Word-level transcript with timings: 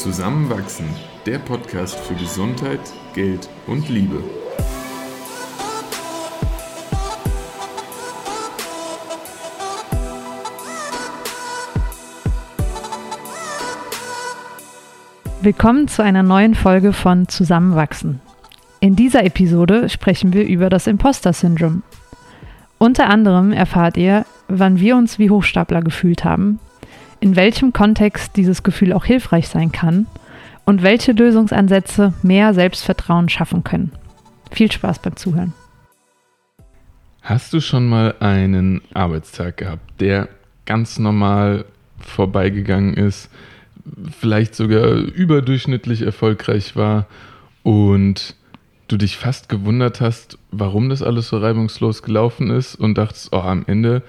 Zusammenwachsen, 0.00 0.86
der 1.26 1.38
Podcast 1.38 1.94
für 2.00 2.14
Gesundheit, 2.14 2.80
Geld 3.12 3.50
und 3.66 3.86
Liebe. 3.90 4.24
Willkommen 15.42 15.86
zu 15.86 16.02
einer 16.02 16.22
neuen 16.22 16.54
Folge 16.54 16.94
von 16.94 17.28
Zusammenwachsen. 17.28 18.22
In 18.80 18.96
dieser 18.96 19.22
Episode 19.22 19.90
sprechen 19.90 20.32
wir 20.32 20.46
über 20.46 20.70
das 20.70 20.86
Imposter-Syndrom. 20.86 21.82
Unter 22.78 23.10
anderem 23.10 23.52
erfahrt 23.52 23.98
ihr, 23.98 24.24
wann 24.48 24.80
wir 24.80 24.96
uns 24.96 25.18
wie 25.18 25.28
Hochstapler 25.28 25.82
gefühlt 25.82 26.24
haben, 26.24 26.58
in 27.20 27.36
welchem 27.36 27.72
Kontext 27.72 28.36
dieses 28.36 28.62
Gefühl 28.62 28.92
auch 28.92 29.04
hilfreich 29.04 29.48
sein 29.48 29.72
kann 29.72 30.06
und 30.64 30.82
welche 30.82 31.12
Lösungsansätze 31.12 32.14
mehr 32.22 32.54
Selbstvertrauen 32.54 33.28
schaffen 33.28 33.64
können. 33.64 33.92
Viel 34.50 34.72
Spaß 34.72 35.00
beim 35.00 35.16
Zuhören. 35.16 35.52
Hast 37.22 37.52
du 37.52 37.60
schon 37.60 37.88
mal 37.88 38.14
einen 38.20 38.80
Arbeitstag 38.94 39.58
gehabt, 39.58 40.00
der 40.00 40.28
ganz 40.64 40.98
normal 40.98 41.66
vorbeigegangen 41.98 42.94
ist, 42.94 43.30
vielleicht 44.18 44.54
sogar 44.54 44.88
überdurchschnittlich 44.92 46.02
erfolgreich 46.02 46.76
war 46.76 47.06
und 47.62 48.34
du 48.88 48.96
dich 48.96 49.16
fast 49.16 49.48
gewundert 49.48 50.00
hast, 50.00 50.38
warum 50.50 50.88
das 50.88 51.02
alles 51.02 51.28
so 51.28 51.38
reibungslos 51.38 52.02
gelaufen 52.02 52.50
ist 52.50 52.74
und 52.74 52.96
dachtest, 52.96 53.32
oh, 53.32 53.40
am 53.40 53.64
Ende 53.66 54.02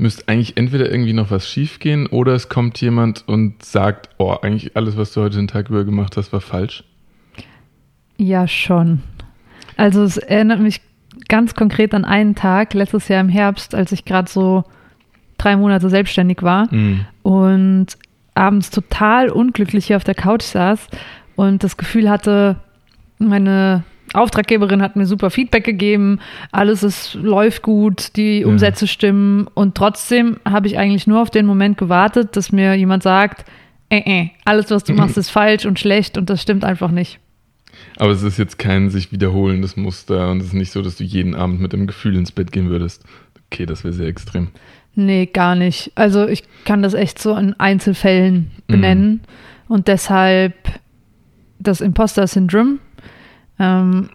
müsste 0.00 0.26
eigentlich 0.28 0.56
entweder 0.56 0.90
irgendwie 0.90 1.12
noch 1.12 1.30
was 1.30 1.48
schiefgehen 1.48 2.06
oder 2.06 2.34
es 2.34 2.48
kommt 2.48 2.80
jemand 2.80 3.26
und 3.28 3.64
sagt, 3.64 4.08
oh, 4.18 4.34
eigentlich 4.42 4.76
alles, 4.76 4.96
was 4.96 5.12
du 5.12 5.20
heute 5.20 5.36
den 5.36 5.48
Tag 5.48 5.68
über 5.68 5.84
gemacht 5.84 6.16
hast, 6.16 6.32
war 6.32 6.40
falsch? 6.40 6.84
Ja, 8.16 8.48
schon. 8.48 9.02
Also 9.76 10.02
es 10.02 10.16
erinnert 10.16 10.60
mich 10.60 10.80
ganz 11.28 11.54
konkret 11.54 11.94
an 11.94 12.04
einen 12.04 12.34
Tag 12.34 12.74
letztes 12.74 13.08
Jahr 13.08 13.20
im 13.20 13.28
Herbst, 13.28 13.74
als 13.74 13.92
ich 13.92 14.04
gerade 14.04 14.30
so 14.30 14.64
drei 15.38 15.56
Monate 15.56 15.88
selbstständig 15.88 16.42
war 16.42 16.72
mhm. 16.72 17.06
und 17.22 17.86
abends 18.34 18.70
total 18.70 19.30
unglücklich 19.30 19.86
hier 19.86 19.96
auf 19.96 20.04
der 20.04 20.14
Couch 20.14 20.42
saß 20.42 20.88
und 21.36 21.64
das 21.64 21.76
Gefühl 21.76 22.10
hatte, 22.10 22.56
meine 23.18 23.84
Auftraggeberin 24.12 24.82
hat 24.82 24.96
mir 24.96 25.06
super 25.06 25.30
Feedback 25.30 25.64
gegeben, 25.64 26.18
alles 26.50 26.82
ist, 26.82 27.14
läuft 27.14 27.62
gut, 27.62 28.16
die 28.16 28.44
Umsätze 28.44 28.86
ja. 28.86 28.90
stimmen 28.90 29.46
und 29.54 29.76
trotzdem 29.76 30.38
habe 30.44 30.66
ich 30.66 30.78
eigentlich 30.78 31.06
nur 31.06 31.22
auf 31.22 31.30
den 31.30 31.46
Moment 31.46 31.78
gewartet, 31.78 32.36
dass 32.36 32.50
mir 32.50 32.74
jemand 32.74 33.02
sagt, 33.02 33.44
äh, 33.88 33.98
äh, 33.98 34.30
alles, 34.44 34.70
was 34.70 34.84
du 34.84 34.94
machst, 34.94 35.16
ist 35.16 35.30
falsch 35.30 35.64
und 35.64 35.78
schlecht 35.78 36.18
und 36.18 36.28
das 36.28 36.42
stimmt 36.42 36.64
einfach 36.64 36.90
nicht. 36.90 37.20
Aber 37.98 38.10
es 38.10 38.22
ist 38.22 38.38
jetzt 38.38 38.58
kein 38.58 38.90
sich 38.90 39.12
wiederholendes 39.12 39.76
Muster 39.76 40.30
und 40.30 40.40
es 40.40 40.46
ist 40.46 40.54
nicht 40.54 40.72
so, 40.72 40.82
dass 40.82 40.96
du 40.96 41.04
jeden 41.04 41.34
Abend 41.34 41.60
mit 41.60 41.72
dem 41.72 41.86
Gefühl 41.86 42.16
ins 42.16 42.32
Bett 42.32 42.50
gehen 42.50 42.68
würdest. 42.68 43.04
Okay, 43.46 43.66
das 43.66 43.84
wäre 43.84 43.94
sehr 43.94 44.06
extrem. 44.06 44.48
Nee, 44.94 45.26
gar 45.26 45.54
nicht. 45.54 45.92
Also 45.94 46.26
ich 46.26 46.42
kann 46.64 46.82
das 46.82 46.94
echt 46.94 47.20
so 47.20 47.36
in 47.36 47.54
Einzelfällen 47.58 48.50
benennen 48.66 49.10
mhm. 49.68 49.74
und 49.74 49.88
deshalb 49.88 50.54
das 51.58 51.80
Imposter-Syndrom 51.80 52.80
ähm, 53.60 54.08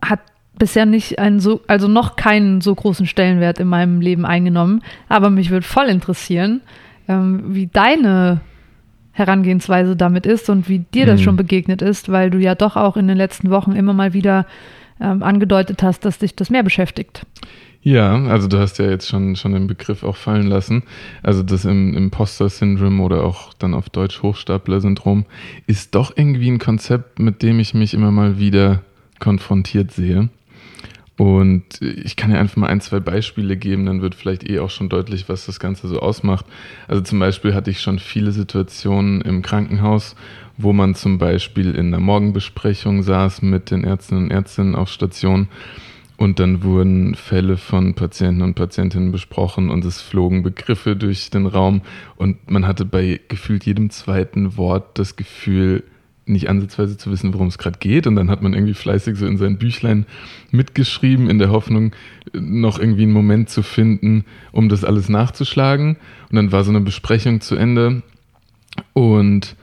hat 0.00 0.20
bisher 0.58 0.86
nicht 0.86 1.18
einen 1.18 1.40
so, 1.40 1.60
also 1.66 1.88
noch 1.88 2.16
keinen 2.16 2.60
so 2.60 2.74
großen 2.74 3.06
Stellenwert 3.06 3.58
in 3.58 3.68
meinem 3.68 4.00
Leben 4.00 4.24
eingenommen. 4.24 4.82
Aber 5.08 5.30
mich 5.30 5.50
würde 5.50 5.66
voll 5.66 5.86
interessieren, 5.86 6.60
ähm, 7.08 7.54
wie 7.54 7.66
deine 7.66 8.40
Herangehensweise 9.12 9.96
damit 9.96 10.26
ist 10.26 10.50
und 10.50 10.68
wie 10.68 10.80
dir 10.80 11.06
das 11.06 11.20
mhm. 11.20 11.24
schon 11.24 11.36
begegnet 11.36 11.82
ist, 11.82 12.12
weil 12.12 12.30
du 12.30 12.38
ja 12.38 12.54
doch 12.54 12.76
auch 12.76 12.96
in 12.96 13.08
den 13.08 13.16
letzten 13.16 13.50
Wochen 13.50 13.72
immer 13.72 13.94
mal 13.94 14.12
wieder 14.12 14.46
ähm, 15.00 15.22
angedeutet 15.22 15.82
hast, 15.82 16.04
dass 16.04 16.18
dich 16.18 16.36
das 16.36 16.50
mehr 16.50 16.62
beschäftigt. 16.62 17.26
Ja, 17.86 18.20
also 18.24 18.48
du 18.48 18.58
hast 18.58 18.80
ja 18.80 18.90
jetzt 18.90 19.06
schon, 19.06 19.36
schon 19.36 19.52
den 19.52 19.68
Begriff 19.68 20.02
auch 20.02 20.16
fallen 20.16 20.48
lassen. 20.48 20.82
Also 21.22 21.44
das 21.44 21.64
im 21.64 21.94
Imposter-Syndrom 21.94 22.98
oder 22.98 23.22
auch 23.22 23.54
dann 23.54 23.74
auf 23.74 23.90
Deutsch 23.90 24.24
Hochstapler-Syndrom 24.24 25.24
ist 25.68 25.94
doch 25.94 26.12
irgendwie 26.16 26.50
ein 26.50 26.58
Konzept, 26.58 27.20
mit 27.20 27.44
dem 27.44 27.60
ich 27.60 27.74
mich 27.74 27.94
immer 27.94 28.10
mal 28.10 28.40
wieder 28.40 28.82
konfrontiert 29.20 29.92
sehe. 29.92 30.30
Und 31.16 31.80
ich 31.80 32.16
kann 32.16 32.32
ja 32.32 32.40
einfach 32.40 32.56
mal 32.56 32.66
ein, 32.66 32.80
zwei 32.80 32.98
Beispiele 32.98 33.56
geben, 33.56 33.86
dann 33.86 34.02
wird 34.02 34.16
vielleicht 34.16 34.50
eh 34.50 34.58
auch 34.58 34.70
schon 34.70 34.88
deutlich, 34.88 35.28
was 35.28 35.46
das 35.46 35.60
Ganze 35.60 35.86
so 35.86 36.00
ausmacht. 36.00 36.44
Also 36.88 37.02
zum 37.02 37.20
Beispiel 37.20 37.54
hatte 37.54 37.70
ich 37.70 37.80
schon 37.80 38.00
viele 38.00 38.32
Situationen 38.32 39.20
im 39.20 39.42
Krankenhaus, 39.42 40.16
wo 40.56 40.72
man 40.72 40.96
zum 40.96 41.18
Beispiel 41.18 41.76
in 41.76 41.94
einer 41.94 42.00
Morgenbesprechung 42.00 43.04
saß 43.04 43.42
mit 43.42 43.70
den 43.70 43.84
Ärztinnen 43.84 44.24
und 44.24 44.30
Ärztinnen 44.32 44.74
auf 44.74 44.88
Station 44.88 45.46
und 46.16 46.38
dann 46.40 46.62
wurden 46.62 47.14
Fälle 47.14 47.56
von 47.56 47.94
Patienten 47.94 48.42
und 48.42 48.54
Patientinnen 48.54 49.12
besprochen 49.12 49.70
und 49.70 49.84
es 49.84 50.00
flogen 50.00 50.42
Begriffe 50.42 50.96
durch 50.96 51.30
den 51.30 51.46
Raum 51.46 51.82
und 52.16 52.50
man 52.50 52.66
hatte 52.66 52.84
bei 52.84 53.20
gefühlt 53.28 53.64
jedem 53.64 53.90
zweiten 53.90 54.56
Wort 54.56 54.98
das 54.98 55.16
Gefühl, 55.16 55.84
nicht 56.26 56.48
ansatzweise 56.48 56.96
zu 56.96 57.10
wissen, 57.10 57.32
worum 57.32 57.46
es 57.46 57.58
gerade 57.58 57.78
geht. 57.78 58.06
Und 58.06 58.16
dann 58.16 58.30
hat 58.30 58.42
man 58.42 58.52
irgendwie 58.52 58.74
fleißig 58.74 59.16
so 59.16 59.26
in 59.26 59.38
sein 59.38 59.58
Büchlein 59.58 60.06
mitgeschrieben, 60.50 61.30
in 61.30 61.38
der 61.38 61.50
Hoffnung, 61.50 61.92
noch 62.32 62.78
irgendwie 62.78 63.04
einen 63.04 63.12
Moment 63.12 63.48
zu 63.48 63.62
finden, 63.62 64.24
um 64.50 64.68
das 64.68 64.84
alles 64.84 65.08
nachzuschlagen. 65.08 65.96
Und 66.30 66.36
dann 66.36 66.52
war 66.52 66.64
so 66.64 66.70
eine 66.70 66.80
Besprechung 66.80 67.40
zu 67.40 67.54
Ende 67.54 68.02
und 68.92 69.56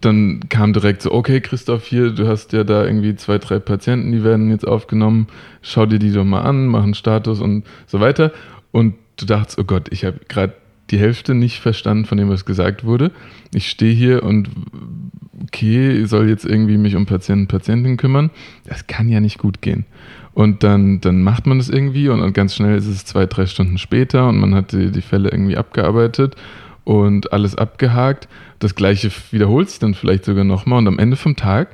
dann 0.00 0.48
kam 0.48 0.72
direkt 0.72 1.02
so, 1.02 1.12
okay, 1.12 1.40
Christoph, 1.40 1.86
hier, 1.86 2.10
du 2.10 2.26
hast 2.26 2.52
ja 2.52 2.64
da 2.64 2.84
irgendwie 2.84 3.14
zwei, 3.16 3.38
drei 3.38 3.58
Patienten, 3.58 4.12
die 4.12 4.24
werden 4.24 4.50
jetzt 4.50 4.66
aufgenommen, 4.66 5.26
schau 5.62 5.86
dir 5.86 5.98
die 5.98 6.12
doch 6.12 6.24
mal 6.24 6.40
an, 6.40 6.66
mach 6.66 6.82
einen 6.82 6.94
Status 6.94 7.40
und 7.40 7.64
so 7.86 8.00
weiter. 8.00 8.32
Und 8.72 8.94
du 9.16 9.26
dachtest, 9.26 9.58
oh 9.58 9.64
Gott, 9.64 9.88
ich 9.90 10.04
habe 10.04 10.20
gerade 10.28 10.54
die 10.90 10.98
Hälfte 10.98 11.34
nicht 11.34 11.60
verstanden 11.60 12.06
von 12.06 12.18
dem, 12.18 12.30
was 12.30 12.44
gesagt 12.44 12.84
wurde. 12.84 13.12
Ich 13.54 13.68
stehe 13.68 13.94
hier 13.94 14.22
und 14.22 14.48
okay, 15.42 16.04
soll 16.06 16.28
jetzt 16.28 16.44
irgendwie 16.44 16.78
mich 16.78 16.96
um 16.96 17.06
Patienten 17.06 17.46
Patientinnen 17.46 17.96
kümmern. 17.96 18.30
Das 18.64 18.86
kann 18.86 19.08
ja 19.08 19.20
nicht 19.20 19.38
gut 19.38 19.62
gehen. 19.62 19.84
Und 20.32 20.62
dann, 20.62 21.00
dann 21.00 21.22
macht 21.22 21.46
man 21.46 21.58
das 21.58 21.68
irgendwie 21.68 22.08
und, 22.08 22.20
und 22.20 22.32
ganz 22.32 22.54
schnell 22.54 22.76
ist 22.76 22.86
es 22.86 23.04
zwei, 23.04 23.26
drei 23.26 23.46
Stunden 23.46 23.78
später 23.78 24.28
und 24.28 24.38
man 24.38 24.54
hat 24.54 24.72
die, 24.72 24.90
die 24.90 25.02
Fälle 25.02 25.30
irgendwie 25.30 25.56
abgearbeitet 25.56 26.36
und 26.84 27.32
alles 27.32 27.54
abgehakt. 27.56 28.28
Das 28.58 28.74
gleiche 28.74 29.10
wiederholt 29.30 29.70
sich 29.70 29.78
dann 29.78 29.94
vielleicht 29.94 30.24
sogar 30.24 30.44
nochmal 30.44 30.78
und 30.78 30.88
am 30.88 30.98
Ende 30.98 31.16
vom 31.16 31.36
Tag 31.36 31.68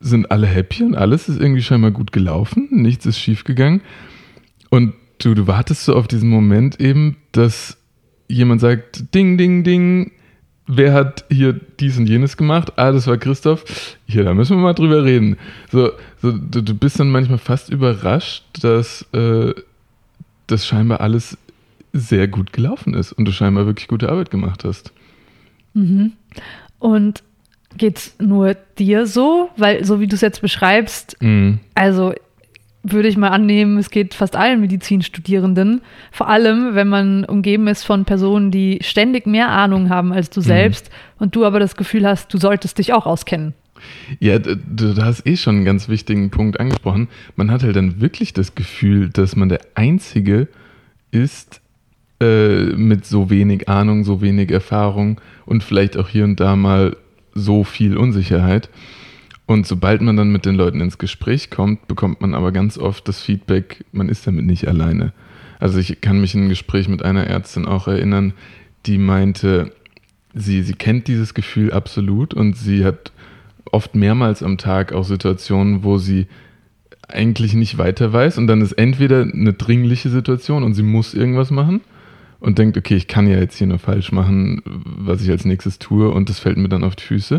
sind 0.00 0.30
alle 0.30 0.46
happy 0.46 0.82
und 0.82 0.96
alles 0.96 1.28
ist 1.28 1.40
irgendwie 1.40 1.62
scheinbar 1.62 1.90
gut 1.90 2.12
gelaufen, 2.12 2.68
nichts 2.70 3.06
ist 3.06 3.18
schiefgegangen. 3.18 3.80
Und 4.70 4.94
du, 5.18 5.34
du 5.34 5.46
wartest 5.46 5.84
so 5.84 5.94
auf 5.94 6.08
diesen 6.08 6.28
Moment 6.28 6.80
eben, 6.80 7.16
dass 7.32 7.78
jemand 8.28 8.60
sagt, 8.60 9.14
ding, 9.14 9.38
ding, 9.38 9.64
ding, 9.64 10.12
wer 10.66 10.92
hat 10.92 11.24
hier 11.30 11.52
dies 11.52 11.98
und 11.98 12.06
jenes 12.06 12.36
gemacht? 12.36 12.72
Ah, 12.76 12.92
das 12.92 13.06
war 13.06 13.16
Christoph. 13.16 13.96
Hier, 14.06 14.24
da 14.24 14.34
müssen 14.34 14.56
wir 14.56 14.62
mal 14.62 14.72
drüber 14.74 15.04
reden. 15.04 15.36
So, 15.70 15.92
so 16.20 16.32
du, 16.32 16.62
du 16.62 16.74
bist 16.74 17.00
dann 17.00 17.10
manchmal 17.10 17.38
fast 17.38 17.70
überrascht, 17.70 18.44
dass 18.60 19.06
äh, 19.12 19.54
das 20.46 20.66
scheinbar 20.66 21.00
alles 21.00 21.38
sehr 21.94 22.28
gut 22.28 22.52
gelaufen 22.52 22.92
ist 22.92 23.12
und 23.12 23.24
du 23.24 23.32
scheinbar 23.32 23.66
wirklich 23.66 23.88
gute 23.88 24.10
Arbeit 24.10 24.30
gemacht 24.30 24.64
hast. 24.64 24.92
Mhm. 25.72 26.12
Und 26.78 27.22
es 27.80 28.14
nur 28.20 28.54
dir 28.78 29.06
so? 29.06 29.50
Weil, 29.56 29.84
so 29.84 30.00
wie 30.00 30.06
du 30.06 30.14
es 30.14 30.20
jetzt 30.20 30.42
beschreibst, 30.42 31.16
mhm. 31.20 31.60
also 31.74 32.12
würde 32.82 33.08
ich 33.08 33.16
mal 33.16 33.28
annehmen, 33.28 33.78
es 33.78 33.90
geht 33.90 34.12
fast 34.12 34.36
allen 34.36 34.60
Medizinstudierenden. 34.60 35.80
Vor 36.12 36.28
allem, 36.28 36.74
wenn 36.74 36.88
man 36.88 37.24
umgeben 37.24 37.66
ist 37.66 37.84
von 37.84 38.04
Personen, 38.04 38.50
die 38.50 38.78
ständig 38.82 39.26
mehr 39.26 39.48
Ahnung 39.48 39.88
haben 39.88 40.12
als 40.12 40.30
du 40.30 40.40
mhm. 40.40 40.44
selbst 40.44 40.90
und 41.18 41.34
du 41.34 41.46
aber 41.46 41.60
das 41.60 41.76
Gefühl 41.76 42.06
hast, 42.06 42.32
du 42.34 42.38
solltest 42.38 42.78
dich 42.78 42.92
auch 42.92 43.06
auskennen. 43.06 43.54
Ja, 44.18 44.38
du 44.38 44.96
hast 45.02 45.26
eh 45.26 45.36
schon 45.36 45.56
einen 45.56 45.64
ganz 45.64 45.88
wichtigen 45.88 46.30
Punkt 46.30 46.60
angesprochen. 46.60 47.08
Man 47.36 47.50
hat 47.50 47.62
halt 47.62 47.76
dann 47.76 48.00
wirklich 48.00 48.32
das 48.32 48.54
Gefühl, 48.54 49.08
dass 49.10 49.36
man 49.36 49.48
der 49.48 49.60
Einzige 49.74 50.48
ist, 51.10 51.60
äh, 52.20 52.66
mit 52.76 53.04
so 53.06 53.30
wenig 53.30 53.68
Ahnung, 53.68 54.04
so 54.04 54.20
wenig 54.20 54.50
Erfahrung 54.50 55.20
und 55.46 55.64
vielleicht 55.64 55.96
auch 55.96 56.08
hier 56.08 56.24
und 56.24 56.38
da 56.38 56.56
mal 56.56 56.96
so 57.34 57.64
viel 57.64 57.96
Unsicherheit. 57.96 58.70
Und 59.46 59.66
sobald 59.66 60.00
man 60.00 60.16
dann 60.16 60.30
mit 60.30 60.46
den 60.46 60.54
Leuten 60.54 60.80
ins 60.80 60.98
Gespräch 60.98 61.50
kommt, 61.50 61.86
bekommt 61.86 62.20
man 62.20 62.34
aber 62.34 62.52
ganz 62.52 62.78
oft 62.78 63.06
das 63.08 63.20
Feedback, 63.20 63.84
man 63.92 64.08
ist 64.08 64.26
damit 64.26 64.46
nicht 64.46 64.66
alleine. 64.68 65.12
Also 65.58 65.78
ich 65.78 66.00
kann 66.00 66.20
mich 66.20 66.34
in 66.34 66.44
ein 66.44 66.48
Gespräch 66.48 66.88
mit 66.88 67.02
einer 67.02 67.26
Ärztin 67.26 67.66
auch 67.66 67.88
erinnern, 67.88 68.32
die 68.86 68.98
meinte, 68.98 69.72
sie, 70.34 70.62
sie 70.62 70.74
kennt 70.74 71.08
dieses 71.08 71.34
Gefühl 71.34 71.72
absolut 71.72 72.32
und 72.32 72.56
sie 72.56 72.84
hat 72.84 73.12
oft 73.70 73.94
mehrmals 73.94 74.42
am 74.42 74.56
Tag 74.56 74.92
auch 74.92 75.04
Situationen, 75.04 75.82
wo 75.82 75.98
sie 75.98 76.26
eigentlich 77.08 77.54
nicht 77.54 77.76
weiter 77.76 78.12
weiß 78.12 78.38
und 78.38 78.46
dann 78.46 78.62
ist 78.62 78.72
entweder 78.72 79.22
eine 79.22 79.52
dringliche 79.52 80.08
Situation 80.08 80.62
und 80.62 80.74
sie 80.74 80.82
muss 80.82 81.12
irgendwas 81.12 81.50
machen 81.50 81.80
und 82.40 82.58
denkt, 82.58 82.76
okay, 82.76 82.96
ich 82.96 83.08
kann 83.08 83.26
ja 83.26 83.38
jetzt 83.38 83.56
hier 83.56 83.66
nur 83.66 83.78
falsch 83.78 84.12
machen, 84.12 84.62
was 84.64 85.22
ich 85.22 85.30
als 85.30 85.44
nächstes 85.44 85.78
tue 85.78 86.10
und 86.10 86.28
das 86.28 86.38
fällt 86.38 86.56
mir 86.56 86.68
dann 86.68 86.84
auf 86.84 86.96
die 86.96 87.04
Füße. 87.04 87.38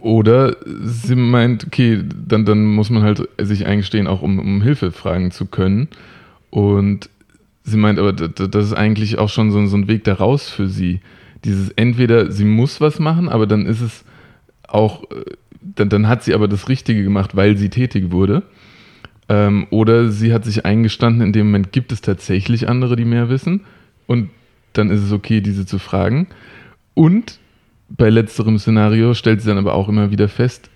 Oder 0.00 0.56
sie 0.66 1.16
meint, 1.16 1.66
okay, 1.66 2.02
dann, 2.26 2.44
dann 2.44 2.66
muss 2.66 2.90
man 2.90 3.02
halt 3.02 3.26
sich 3.40 3.64
eingestehen, 3.64 4.06
auch 4.06 4.20
um, 4.20 4.38
um 4.38 4.60
Hilfe 4.60 4.92
fragen 4.92 5.30
zu 5.30 5.46
können. 5.46 5.88
Und 6.50 7.08
sie 7.62 7.78
meint 7.78 7.98
aber, 7.98 8.12
das 8.12 8.66
ist 8.66 8.74
eigentlich 8.74 9.18
auch 9.18 9.30
schon 9.30 9.50
so, 9.50 9.64
so 9.66 9.76
ein 9.78 9.88
Weg 9.88 10.04
daraus 10.04 10.50
für 10.50 10.68
sie. 10.68 11.00
Dieses 11.44 11.70
entweder 11.70 12.30
sie 12.30 12.44
muss 12.44 12.82
was 12.82 12.98
machen, 12.98 13.30
aber 13.30 13.46
dann 13.46 13.64
ist 13.64 13.80
es 13.80 14.04
auch, 14.68 15.04
äh, 15.04 15.24
dann, 15.62 15.88
dann 15.88 16.06
hat 16.06 16.22
sie 16.22 16.34
aber 16.34 16.48
das 16.48 16.68
Richtige 16.68 17.02
gemacht, 17.02 17.34
weil 17.34 17.56
sie 17.56 17.70
tätig 17.70 18.10
wurde. 18.10 18.42
Ähm, 19.30 19.66
oder 19.70 20.10
sie 20.10 20.34
hat 20.34 20.44
sich 20.44 20.66
eingestanden, 20.66 21.22
in 21.22 21.32
dem 21.32 21.46
Moment 21.46 21.72
gibt 21.72 21.92
es 21.92 22.02
tatsächlich 22.02 22.68
andere, 22.68 22.96
die 22.96 23.06
mehr 23.06 23.30
wissen. 23.30 23.62
Und 24.06 24.30
dann 24.72 24.90
ist 24.90 25.02
es 25.02 25.12
okay, 25.12 25.40
diese 25.40 25.66
zu 25.66 25.78
fragen. 25.78 26.26
Und 26.94 27.38
bei 27.88 28.10
letzterem 28.10 28.58
Szenario 28.58 29.14
stellt 29.14 29.40
sie 29.40 29.48
dann 29.48 29.58
aber 29.58 29.74
auch 29.74 29.88
immer 29.88 30.10
wieder 30.10 30.28
fest, 30.28 30.70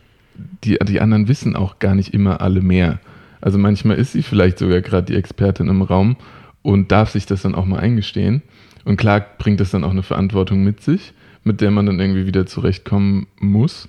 die, 0.65 0.79
die 0.87 1.01
anderen 1.01 1.29
wissen 1.29 1.57
auch 1.57 1.79
gar 1.79 1.95
nicht 1.95 2.15
immer 2.15 2.41
alle 2.41 2.61
mehr. 2.61 3.01
Also 3.41 3.59
manchmal 3.59 3.97
ist 3.97 4.13
sie 4.13 4.23
vielleicht 4.23 4.59
sogar 4.59 4.81
gerade 4.81 5.07
die 5.07 5.17
Expertin 5.17 5.69
im 5.69 5.83
Raum 5.83 6.17
und 6.63 6.93
darf 6.93 7.11
sich 7.11 7.27
das 7.27 7.43
dann 7.43 7.55
auch 7.55 7.67
mal 7.67 7.81
eingestehen. 7.81 8.43
Und 8.85 8.97
klar 8.97 9.25
bringt 9.39 9.61
das 9.61 9.71
dann 9.71 9.85
auch 9.85 9.91
eine 9.91 10.03
Verantwortung 10.03 10.65
mit 10.65 10.83
sich, 10.83 11.13
mit 11.45 11.61
der 11.61 11.71
man 11.71 11.87
dann 11.87 12.01
irgendwie 12.01 12.27
wieder 12.27 12.47
zurechtkommen 12.47 13.27
muss. 13.39 13.89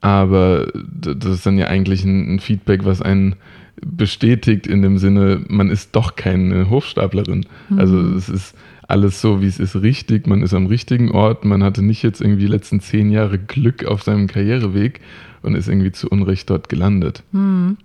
Aber 0.00 0.68
das 0.74 1.34
ist 1.34 1.46
dann 1.46 1.58
ja 1.58 1.66
eigentlich 1.66 2.04
ein, 2.04 2.38
Feedback, 2.38 2.84
was 2.84 3.02
einen 3.02 3.36
bestätigt 3.84 4.66
in 4.66 4.82
dem 4.82 4.98
Sinne, 4.98 5.44
man 5.48 5.70
ist 5.70 5.94
doch 5.94 6.16
keine 6.16 6.70
Hochstaplerin. 6.70 7.46
Mhm. 7.68 7.78
Also 7.78 8.00
es 8.16 8.28
ist 8.28 8.56
alles 8.86 9.20
so, 9.20 9.42
wie 9.42 9.46
es 9.46 9.60
ist, 9.60 9.76
richtig. 9.76 10.26
Man 10.26 10.42
ist 10.42 10.54
am 10.54 10.66
richtigen 10.66 11.10
Ort. 11.10 11.44
Man 11.44 11.62
hatte 11.62 11.82
nicht 11.82 12.02
jetzt 12.02 12.20
irgendwie 12.20 12.42
die 12.42 12.46
letzten 12.46 12.80
zehn 12.80 13.10
Jahre 13.10 13.38
Glück 13.38 13.84
auf 13.84 14.02
seinem 14.02 14.26
Karriereweg 14.26 15.00
und 15.42 15.54
ist 15.54 15.68
irgendwie 15.68 15.92
zu 15.92 16.08
Unrecht 16.08 16.48
dort 16.48 16.68
gelandet. 16.68 17.22
Mhm. 17.32 17.76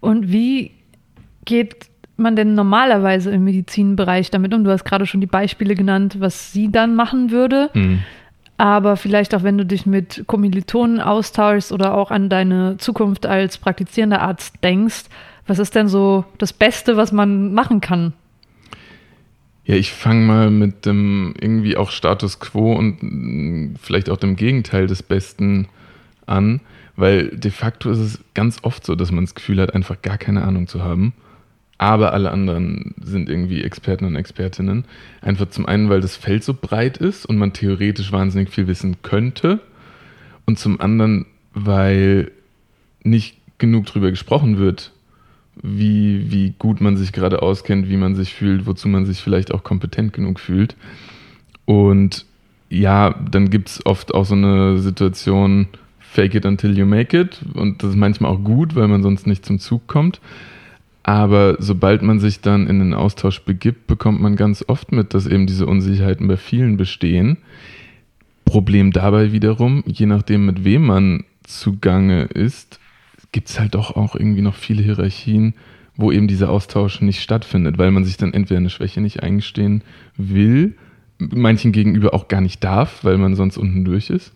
Und 0.00 0.32
wie 0.32 0.70
geht 1.44 1.90
man 2.16 2.36
denn 2.36 2.54
normalerweise 2.54 3.30
im 3.30 3.44
Medizinbereich 3.44 4.30
damit 4.30 4.54
um? 4.54 4.64
Du 4.64 4.70
hast 4.70 4.84
gerade 4.84 5.06
schon 5.06 5.20
die 5.20 5.26
Beispiele 5.26 5.74
genannt, 5.74 6.16
was 6.18 6.52
sie 6.52 6.70
dann 6.70 6.94
machen 6.94 7.30
würde. 7.30 7.70
Mhm. 7.74 8.00
Aber 8.60 8.98
vielleicht 8.98 9.34
auch, 9.34 9.42
wenn 9.42 9.56
du 9.56 9.64
dich 9.64 9.86
mit 9.86 10.24
Kommilitonen 10.26 11.00
austauschst 11.00 11.72
oder 11.72 11.94
auch 11.94 12.10
an 12.10 12.28
deine 12.28 12.76
Zukunft 12.76 13.24
als 13.24 13.56
praktizierender 13.56 14.20
Arzt 14.20 14.56
denkst, 14.62 15.04
was 15.46 15.58
ist 15.58 15.74
denn 15.74 15.88
so 15.88 16.26
das 16.36 16.52
Beste, 16.52 16.98
was 16.98 17.10
man 17.10 17.54
machen 17.54 17.80
kann? 17.80 18.12
Ja, 19.64 19.76
ich 19.76 19.92
fange 19.92 20.26
mal 20.26 20.50
mit 20.50 20.84
dem 20.84 21.32
irgendwie 21.40 21.78
auch 21.78 21.90
Status 21.90 22.38
quo 22.38 22.74
und 22.74 22.98
mm, 23.00 23.76
vielleicht 23.80 24.10
auch 24.10 24.18
dem 24.18 24.36
Gegenteil 24.36 24.86
des 24.86 25.02
Besten 25.02 25.66
an, 26.26 26.60
weil 26.96 27.28
de 27.28 27.50
facto 27.50 27.90
ist 27.90 27.98
es 27.98 28.20
ganz 28.34 28.58
oft 28.60 28.84
so, 28.84 28.94
dass 28.94 29.10
man 29.10 29.24
das 29.24 29.34
Gefühl 29.34 29.58
hat, 29.58 29.74
einfach 29.74 30.02
gar 30.02 30.18
keine 30.18 30.44
Ahnung 30.44 30.66
zu 30.66 30.84
haben 30.84 31.14
aber 31.80 32.12
alle 32.12 32.30
anderen 32.30 32.94
sind 33.02 33.30
irgendwie 33.30 33.62
Experten 33.62 34.04
und 34.04 34.14
Expertinnen. 34.14 34.84
Einfach 35.22 35.48
zum 35.48 35.64
einen, 35.64 35.88
weil 35.88 36.02
das 36.02 36.14
Feld 36.14 36.44
so 36.44 36.52
breit 36.52 36.98
ist 36.98 37.24
und 37.24 37.38
man 37.38 37.54
theoretisch 37.54 38.12
wahnsinnig 38.12 38.50
viel 38.50 38.66
wissen 38.66 38.96
könnte. 39.00 39.60
Und 40.44 40.58
zum 40.58 40.78
anderen, 40.78 41.24
weil 41.54 42.32
nicht 43.02 43.38
genug 43.56 43.86
darüber 43.86 44.10
gesprochen 44.10 44.58
wird, 44.58 44.92
wie, 45.62 46.30
wie 46.30 46.52
gut 46.58 46.82
man 46.82 46.98
sich 46.98 47.12
gerade 47.12 47.40
auskennt, 47.40 47.88
wie 47.88 47.96
man 47.96 48.14
sich 48.14 48.34
fühlt, 48.34 48.66
wozu 48.66 48.86
man 48.86 49.06
sich 49.06 49.22
vielleicht 49.22 49.50
auch 49.50 49.64
kompetent 49.64 50.12
genug 50.12 50.38
fühlt. 50.38 50.76
Und 51.64 52.26
ja, 52.68 53.14
dann 53.30 53.48
gibt 53.48 53.70
es 53.70 53.86
oft 53.86 54.12
auch 54.12 54.26
so 54.26 54.34
eine 54.34 54.76
Situation, 54.80 55.68
fake 55.98 56.34
it 56.34 56.44
until 56.44 56.76
you 56.76 56.84
make 56.84 57.18
it. 57.18 57.40
Und 57.54 57.82
das 57.82 57.92
ist 57.92 57.96
manchmal 57.96 58.32
auch 58.32 58.44
gut, 58.44 58.76
weil 58.76 58.86
man 58.86 59.02
sonst 59.02 59.26
nicht 59.26 59.46
zum 59.46 59.58
Zug 59.58 59.86
kommt. 59.86 60.20
Aber 61.10 61.56
sobald 61.58 62.02
man 62.02 62.20
sich 62.20 62.40
dann 62.40 62.68
in 62.68 62.78
den 62.78 62.94
Austausch 62.94 63.40
begibt, 63.40 63.88
bekommt 63.88 64.20
man 64.20 64.36
ganz 64.36 64.64
oft 64.68 64.92
mit, 64.92 65.12
dass 65.12 65.26
eben 65.26 65.48
diese 65.48 65.66
Unsicherheiten 65.66 66.28
bei 66.28 66.36
vielen 66.36 66.76
bestehen. 66.76 67.38
Problem 68.44 68.92
dabei 68.92 69.32
wiederum, 69.32 69.82
je 69.88 70.06
nachdem, 70.06 70.46
mit 70.46 70.62
wem 70.62 70.86
man 70.86 71.24
zugange 71.42 72.26
ist, 72.26 72.78
gibt 73.32 73.48
es 73.48 73.58
halt 73.58 73.74
doch 73.74 73.96
auch 73.96 74.14
irgendwie 74.14 74.40
noch 74.40 74.54
viele 74.54 74.84
Hierarchien, 74.84 75.54
wo 75.96 76.12
eben 76.12 76.28
dieser 76.28 76.48
Austausch 76.48 77.00
nicht 77.00 77.22
stattfindet, 77.22 77.76
weil 77.76 77.90
man 77.90 78.04
sich 78.04 78.16
dann 78.16 78.32
entweder 78.32 78.58
eine 78.58 78.70
Schwäche 78.70 79.00
nicht 79.00 79.20
eingestehen 79.20 79.82
will, 80.16 80.76
manchen 81.18 81.72
gegenüber 81.72 82.14
auch 82.14 82.28
gar 82.28 82.40
nicht 82.40 82.62
darf, 82.62 83.02
weil 83.02 83.18
man 83.18 83.34
sonst 83.34 83.58
unten 83.58 83.84
durch 83.84 84.10
ist, 84.10 84.32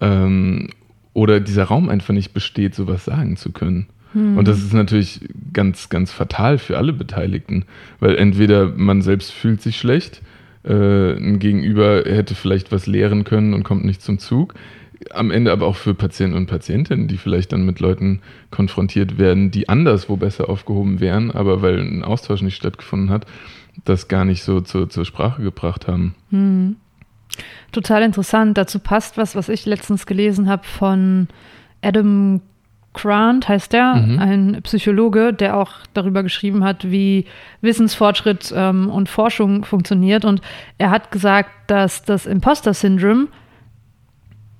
ähm, 0.00 0.70
oder 1.12 1.38
dieser 1.38 1.66
Raum 1.66 1.88
einfach 1.88 2.14
nicht 2.14 2.32
besteht, 2.32 2.74
sowas 2.74 3.04
sagen 3.04 3.36
zu 3.36 3.52
können. 3.52 3.86
Hm. 4.14 4.38
Und 4.38 4.48
das 4.48 4.58
ist 4.58 4.72
natürlich 4.72 5.20
ganz, 5.52 5.90
ganz 5.90 6.10
fatal 6.10 6.58
für 6.58 6.78
alle 6.78 6.92
Beteiligten, 6.92 7.64
weil 8.00 8.16
entweder 8.16 8.72
man 8.74 9.02
selbst 9.02 9.32
fühlt 9.32 9.60
sich 9.60 9.76
schlecht, 9.76 10.22
äh, 10.64 11.16
ein 11.16 11.38
Gegenüber 11.38 12.04
hätte 12.06 12.34
vielleicht 12.34 12.72
was 12.72 12.86
lehren 12.86 13.24
können 13.24 13.52
und 13.52 13.64
kommt 13.64 13.84
nicht 13.84 14.00
zum 14.00 14.18
Zug. 14.18 14.54
Am 15.10 15.30
Ende 15.30 15.52
aber 15.52 15.66
auch 15.66 15.76
für 15.76 15.92
Patienten 15.92 16.36
und 16.36 16.46
Patientinnen, 16.46 17.08
die 17.08 17.18
vielleicht 17.18 17.52
dann 17.52 17.66
mit 17.66 17.80
Leuten 17.80 18.20
konfrontiert 18.50 19.18
werden, 19.18 19.50
die 19.50 19.68
anderswo 19.68 20.16
besser 20.16 20.48
aufgehoben 20.48 21.00
wären, 21.00 21.30
aber 21.30 21.60
weil 21.60 21.78
ein 21.78 22.02
Austausch 22.02 22.40
nicht 22.40 22.56
stattgefunden 22.56 23.10
hat, 23.10 23.26
das 23.84 24.08
gar 24.08 24.24
nicht 24.24 24.42
so 24.42 24.60
zur, 24.60 24.88
zur 24.88 25.04
Sprache 25.04 25.42
gebracht 25.42 25.86
haben. 25.88 26.14
Hm. 26.30 26.76
Total 27.72 28.02
interessant. 28.02 28.56
Dazu 28.56 28.78
passt 28.78 29.18
was, 29.18 29.34
was 29.34 29.48
ich 29.48 29.66
letztens 29.66 30.06
gelesen 30.06 30.48
habe 30.48 30.64
von 30.64 31.28
Adam 31.82 32.40
Grant 32.94 33.48
heißt 33.48 33.72
der, 33.72 33.94
mhm. 33.94 34.18
ein 34.18 34.62
Psychologe, 34.62 35.32
der 35.32 35.56
auch 35.56 35.72
darüber 35.92 36.22
geschrieben 36.22 36.64
hat, 36.64 36.90
wie 36.90 37.26
Wissensfortschritt 37.60 38.54
ähm, 38.56 38.88
und 38.88 39.08
Forschung 39.08 39.64
funktioniert. 39.64 40.24
Und 40.24 40.40
er 40.78 40.90
hat 40.90 41.10
gesagt, 41.10 41.50
dass 41.66 42.02
das 42.02 42.24
Imposter-Syndrom, 42.24 43.28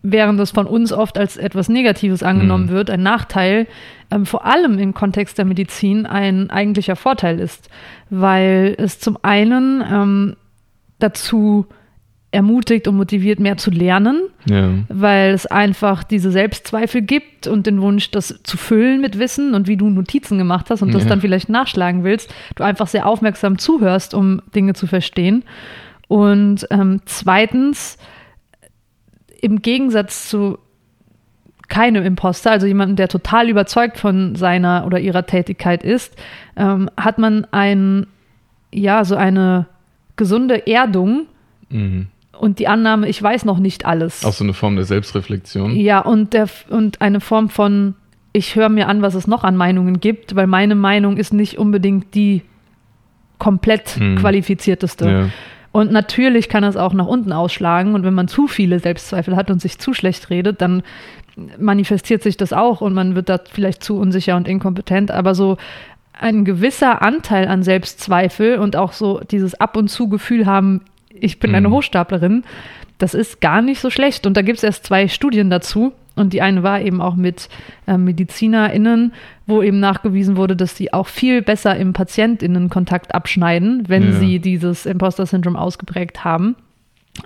während 0.02 0.38
das 0.38 0.50
von 0.50 0.66
uns 0.66 0.92
oft 0.92 1.16
als 1.16 1.36
etwas 1.36 1.68
Negatives 1.68 2.22
angenommen 2.22 2.66
mhm. 2.66 2.70
wird, 2.70 2.90
ein 2.90 3.02
Nachteil, 3.02 3.66
ähm, 4.10 4.26
vor 4.26 4.44
allem 4.44 4.78
im 4.78 4.92
Kontext 4.92 5.38
der 5.38 5.44
Medizin 5.44 6.04
ein 6.04 6.50
eigentlicher 6.50 6.96
Vorteil 6.96 7.38
ist, 7.38 7.70
weil 8.10 8.74
es 8.78 8.98
zum 8.98 9.16
einen 9.22 9.82
ähm, 9.88 10.36
dazu 10.98 11.66
ermutigt 12.34 12.88
und 12.88 12.96
motiviert, 12.96 13.38
mehr 13.38 13.56
zu 13.56 13.70
lernen, 13.70 14.24
ja. 14.46 14.70
weil 14.88 15.32
es 15.32 15.46
einfach 15.46 16.02
diese 16.02 16.30
Selbstzweifel 16.30 17.00
gibt 17.00 17.46
und 17.46 17.66
den 17.66 17.80
Wunsch, 17.80 18.10
das 18.10 18.40
zu 18.42 18.56
füllen 18.56 19.00
mit 19.00 19.18
Wissen 19.18 19.54
und 19.54 19.68
wie 19.68 19.76
du 19.76 19.88
Notizen 19.88 20.36
gemacht 20.36 20.68
hast 20.68 20.82
und 20.82 20.88
ja. 20.88 20.98
das 20.98 21.06
dann 21.06 21.20
vielleicht 21.20 21.48
nachschlagen 21.48 22.02
willst, 22.02 22.34
du 22.56 22.64
einfach 22.64 22.88
sehr 22.88 23.06
aufmerksam 23.06 23.58
zuhörst, 23.58 24.14
um 24.14 24.42
Dinge 24.54 24.74
zu 24.74 24.86
verstehen. 24.86 25.44
Und 26.08 26.66
ähm, 26.70 27.00
zweitens, 27.06 27.98
im 29.40 29.62
Gegensatz 29.62 30.28
zu 30.28 30.58
keinem 31.68 32.04
Imposter, 32.04 32.50
also 32.50 32.66
jemandem, 32.66 32.96
der 32.96 33.08
total 33.08 33.48
überzeugt 33.48 33.96
von 33.96 34.34
seiner 34.34 34.84
oder 34.86 34.98
ihrer 34.98 35.24
Tätigkeit 35.24 35.84
ist, 35.84 36.16
ähm, 36.56 36.90
hat 36.96 37.18
man 37.18 37.46
ein, 37.52 38.06
ja, 38.72 39.04
so 39.04 39.14
eine 39.14 39.66
gesunde 40.16 40.66
Erdung, 40.66 41.26
mhm 41.70 42.08
und 42.38 42.58
die 42.58 42.68
Annahme, 42.68 43.08
ich 43.08 43.22
weiß 43.22 43.44
noch 43.44 43.58
nicht 43.58 43.86
alles. 43.86 44.24
Auch 44.24 44.32
so 44.32 44.44
eine 44.44 44.54
Form 44.54 44.76
der 44.76 44.84
Selbstreflexion. 44.84 45.76
Ja, 45.76 46.00
und, 46.00 46.32
der, 46.32 46.48
und 46.70 47.00
eine 47.00 47.20
Form 47.20 47.48
von, 47.48 47.94
ich 48.32 48.56
höre 48.56 48.68
mir 48.68 48.88
an, 48.88 49.02
was 49.02 49.14
es 49.14 49.26
noch 49.26 49.44
an 49.44 49.56
Meinungen 49.56 50.00
gibt, 50.00 50.34
weil 50.36 50.46
meine 50.46 50.74
Meinung 50.74 51.16
ist 51.16 51.32
nicht 51.32 51.58
unbedingt 51.58 52.14
die 52.14 52.42
komplett 53.38 53.90
hm. 53.90 54.16
qualifizierteste. 54.16 55.08
Ja. 55.08 55.28
Und 55.72 55.90
natürlich 55.90 56.48
kann 56.48 56.62
es 56.62 56.76
auch 56.76 56.92
nach 56.92 57.06
unten 57.06 57.32
ausschlagen. 57.32 57.94
Und 57.94 58.04
wenn 58.04 58.14
man 58.14 58.28
zu 58.28 58.46
viele 58.46 58.78
Selbstzweifel 58.78 59.34
hat 59.34 59.50
und 59.50 59.60
sich 59.60 59.78
zu 59.78 59.92
schlecht 59.92 60.30
redet, 60.30 60.60
dann 60.60 60.82
manifestiert 61.58 62.22
sich 62.22 62.36
das 62.36 62.52
auch 62.52 62.80
und 62.80 62.94
man 62.94 63.16
wird 63.16 63.28
da 63.28 63.40
vielleicht 63.50 63.82
zu 63.82 63.98
unsicher 63.98 64.36
und 64.36 64.46
inkompetent. 64.46 65.10
Aber 65.10 65.34
so 65.34 65.56
ein 66.12 66.44
gewisser 66.44 67.02
Anteil 67.02 67.48
an 67.48 67.64
Selbstzweifel 67.64 68.58
und 68.58 68.76
auch 68.76 68.92
so 68.92 69.20
dieses 69.28 69.54
ab 69.60 69.76
und 69.76 69.88
zu 69.88 70.08
Gefühl 70.08 70.46
haben, 70.46 70.82
ich 71.14 71.38
bin 71.38 71.50
mhm. 71.50 71.56
eine 71.56 71.70
Hochstaplerin. 71.70 72.44
Das 72.98 73.14
ist 73.14 73.40
gar 73.40 73.62
nicht 73.62 73.80
so 73.80 73.90
schlecht. 73.90 74.26
Und 74.26 74.36
da 74.36 74.42
gibt 74.42 74.58
es 74.58 74.64
erst 74.64 74.84
zwei 74.84 75.08
Studien 75.08 75.50
dazu. 75.50 75.92
Und 76.16 76.32
die 76.32 76.42
eine 76.42 76.62
war 76.62 76.80
eben 76.80 77.00
auch 77.00 77.16
mit 77.16 77.48
äh, 77.86 77.98
MedizinerInnen, 77.98 79.12
wo 79.46 79.62
eben 79.62 79.80
nachgewiesen 79.80 80.36
wurde, 80.36 80.54
dass 80.54 80.76
sie 80.76 80.92
auch 80.92 81.08
viel 81.08 81.42
besser 81.42 81.76
im 81.76 81.92
PatientInnen-Kontakt 81.92 83.14
abschneiden, 83.14 83.84
wenn 83.88 84.04
ja. 84.04 84.12
sie 84.12 84.38
dieses 84.38 84.86
Imposter-Syndrom 84.86 85.56
ausgeprägt 85.56 86.22
haben. 86.22 86.54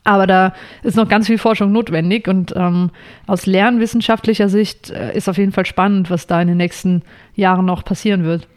Aber 0.05 0.27
da 0.27 0.55
ist 0.83 0.97
noch 0.97 1.09
ganz 1.09 1.27
viel 1.27 1.39
Forschung 1.39 1.73
notwendig 1.73 2.29
und 2.29 2.53
ähm, 2.57 2.91
aus 3.27 3.47
lernwissenschaftlicher 3.47 4.49
Sicht 4.49 4.91
äh, 4.91 5.17
ist 5.17 5.29
auf 5.29 5.39
jeden 5.39 5.53
Fall 5.53 5.67
spannend, 5.67 6.11
was 6.11 6.27
da 6.27 6.41
in 6.41 6.49
den 6.49 6.59
nächsten 6.59 7.03
Jahren 7.35 7.65
noch 7.65 7.85
passieren 7.85 8.25
wird. 8.25 8.49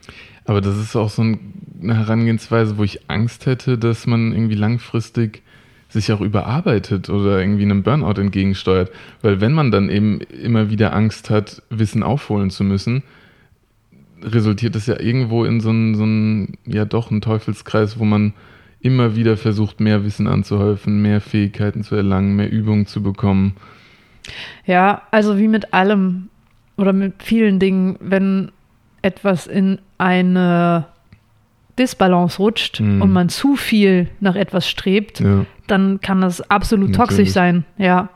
Aber 0.46 0.60
das 0.60 0.78
ist 0.78 0.96
auch 0.96 1.10
so 1.10 1.24
eine 1.82 1.98
Herangehensweise, 1.98 2.78
wo 2.78 2.84
ich 2.84 3.10
Angst 3.10 3.46
hätte, 3.46 3.78
dass 3.78 4.08
man 4.08 4.34
irgendwie 4.34 4.56
langfristig 4.56 5.42
sich 5.90 6.12
auch 6.14 6.22
überarbeitet 6.22 7.10
oder 7.10 7.40
irgendwie 7.40 7.64
einem 7.64 7.84
Burnout 7.84 8.20
entgegensteuert. 8.20 8.92
Weil 9.22 9.42
wenn 9.42 9.52
man 9.52 9.72
dann 9.72 9.90
eben 9.90 10.22
immer 10.22 10.70
wieder 10.70 10.94
Angst 10.94 11.30
hat, 11.30 11.62
Wissen 11.70 12.02
aufholen 12.02 12.50
zu 12.50 12.64
müssen, 12.64 13.04
resultiert 14.24 14.76
das 14.76 14.88
ja 14.88 15.00
irgendwo 15.00 15.44
in 15.44 15.60
so 15.60 15.70
einen, 15.70 15.96
so 15.96 16.72
ja 16.72 16.86
doch 16.86 17.12
einen 17.12 17.22
Teufelskreis, 17.22 18.00
wo 18.00 18.06
man 18.06 18.34
immer 18.80 19.16
wieder 19.16 19.38
versucht, 19.38 19.80
mehr 19.80 20.04
Wissen 20.04 20.28
anzuhäufen, 20.28 21.02
mehr 21.02 21.22
Fähigkeiten 21.22 21.84
zu 21.84 21.96
erlangen, 21.96 22.36
mehr 22.36 22.52
Übungen 22.52 22.86
zu 22.86 23.04
bekommen. 23.04 23.56
Ja, 24.66 25.02
also 25.12 25.38
wie 25.38 25.48
mit 25.48 25.74
allem 25.74 26.30
oder 26.78 26.94
mit 26.94 27.22
vielen 27.22 27.60
Dingen, 27.60 27.98
wenn 28.00 28.52
etwas 29.02 29.48
in 29.48 29.80
eine 29.98 30.86
Disbalance 31.82 32.38
rutscht 32.38 32.80
mhm. 32.80 33.02
und 33.02 33.12
man 33.12 33.30
zu 33.30 33.56
viel 33.56 34.08
nach 34.20 34.36
etwas 34.36 34.70
strebt, 34.70 35.20
ja. 35.20 35.46
dann 35.66 36.00
kann 36.00 36.22
das 36.22 36.42
absolut 36.50 36.92
Natürlich. 36.92 37.10
toxisch 37.10 37.32
sein. 37.32 37.66
Ja. 37.78 38.10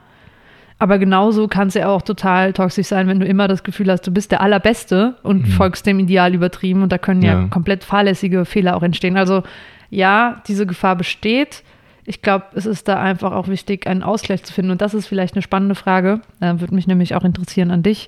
Aber 0.77 0.99
genauso 0.99 1.47
kann 1.47 1.69
es 1.69 1.73
ja 1.73 1.87
auch 1.87 2.01
total 2.03 2.53
toxisch 2.53 2.87
sein, 2.87 3.07
wenn 3.07 3.19
du 3.19 3.25
immer 3.25 3.47
das 3.47 3.63
Gefühl 3.63 3.89
hast, 3.89 4.05
du 4.05 4.11
bist 4.11 4.31
der 4.31 4.41
Allerbeste 4.41 5.15
und 5.23 5.43
mhm. 5.43 5.51
folgst 5.51 5.85
dem 5.85 5.99
Ideal 5.99 6.35
übertrieben 6.35 6.83
und 6.83 6.91
da 6.91 6.97
können 6.97 7.21
ja, 7.21 7.41
ja 7.41 7.47
komplett 7.47 7.83
fahrlässige 7.83 8.45
Fehler 8.45 8.75
auch 8.75 8.83
entstehen. 8.83 9.17
Also 9.17 9.43
ja, 9.89 10.43
diese 10.47 10.65
Gefahr 10.65 10.95
besteht. 10.95 11.63
Ich 12.05 12.21
glaube, 12.21 12.45
es 12.53 12.67
ist 12.67 12.87
da 12.87 13.01
einfach 13.01 13.31
auch 13.31 13.47
wichtig, 13.47 13.87
einen 13.87 14.03
Ausgleich 14.03 14.43
zu 14.43 14.53
finden. 14.53 14.71
Und 14.71 14.81
das 14.81 14.93
ist 14.93 15.07
vielleicht 15.07 15.33
eine 15.33 15.41
spannende 15.41 15.73
Frage. 15.73 16.21
Äh, 16.39 16.59
Würde 16.59 16.75
mich 16.75 16.85
nämlich 16.85 17.15
auch 17.15 17.23
interessieren 17.23 17.71
an 17.71 17.81
dich 17.81 18.07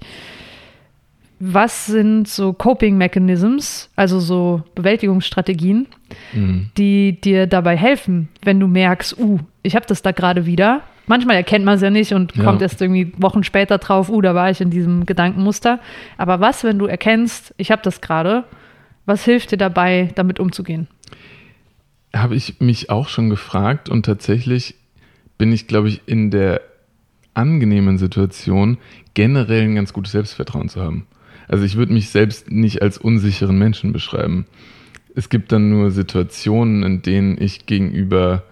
was 1.40 1.86
sind 1.86 2.28
so 2.28 2.54
Coping 2.54 2.98
Mechanisms, 2.98 3.90
also 3.96 4.20
so 4.20 4.64
Bewältigungsstrategien, 4.76 5.88
mhm. 6.34 6.72
die 6.78 7.22
dir 7.22 7.46
dabei 7.46 7.78
helfen, 7.78 8.30
wenn 8.44 8.60
du 8.60 8.68
merkst, 8.68 9.20
uh, 9.20 9.40
ich 9.62 9.76
habe 9.76 9.86
das 9.86 10.02
da 10.02 10.12
gerade 10.12 10.46
wieder. 10.46 10.82
Manchmal 11.06 11.36
erkennt 11.36 11.64
man 11.64 11.76
es 11.76 11.82
ja 11.82 11.90
nicht 11.90 12.14
und 12.14 12.36
ja. 12.36 12.44
kommt 12.44 12.62
erst 12.62 12.82
irgendwie 12.82 13.14
Wochen 13.18 13.44
später 13.44 13.78
drauf, 13.78 14.10
uh, 14.10 14.22
da 14.22 14.34
war 14.34 14.50
ich 14.50 14.62
in 14.62 14.72
diesem 14.72 15.06
Gedankenmuster. 15.06 15.80
Aber 16.18 16.40
was, 16.40 16.64
wenn 16.64 16.80
du 16.80 16.88
erkennst, 16.88 17.54
ich 17.58 17.72
habe 17.72 17.82
das 17.84 18.02
gerade, 18.02 18.44
was 19.06 19.24
hilft 19.24 19.52
dir 19.52 19.58
dabei, 19.58 20.10
damit 20.16 20.40
umzugehen? 20.40 20.88
Habe 22.16 22.36
ich 22.36 22.60
mich 22.60 22.90
auch 22.90 23.10
schon 23.10 23.30
gefragt 23.30 23.90
und 23.90 24.06
tatsächlich 24.06 24.76
bin 25.38 25.52
ich, 25.52 25.68
glaube 25.68 25.88
ich, 25.88 26.02
in 26.08 26.32
der 26.32 26.62
angenehmen 27.36 28.00
Situation, 28.00 28.80
generell 29.14 29.64
ein 29.64 29.76
ganz 29.76 29.94
gutes 29.94 30.14
Selbstvertrauen 30.14 30.70
zu 30.70 30.82
haben. 30.82 31.06
Also 31.48 31.64
ich 31.64 31.76
würde 31.78 31.94
mich 31.94 32.10
selbst 32.10 32.52
nicht 32.52 32.82
als 32.82 32.98
unsicheren 32.98 33.58
Menschen 33.58 33.94
beschreiben. 33.94 34.46
Es 35.16 35.30
gibt 35.30 35.52
dann 35.52 35.70
nur 35.70 35.92
Situationen, 35.92 36.84
in 36.84 37.02
denen 37.02 37.42
ich 37.42 37.66
gegenüber 37.66 38.44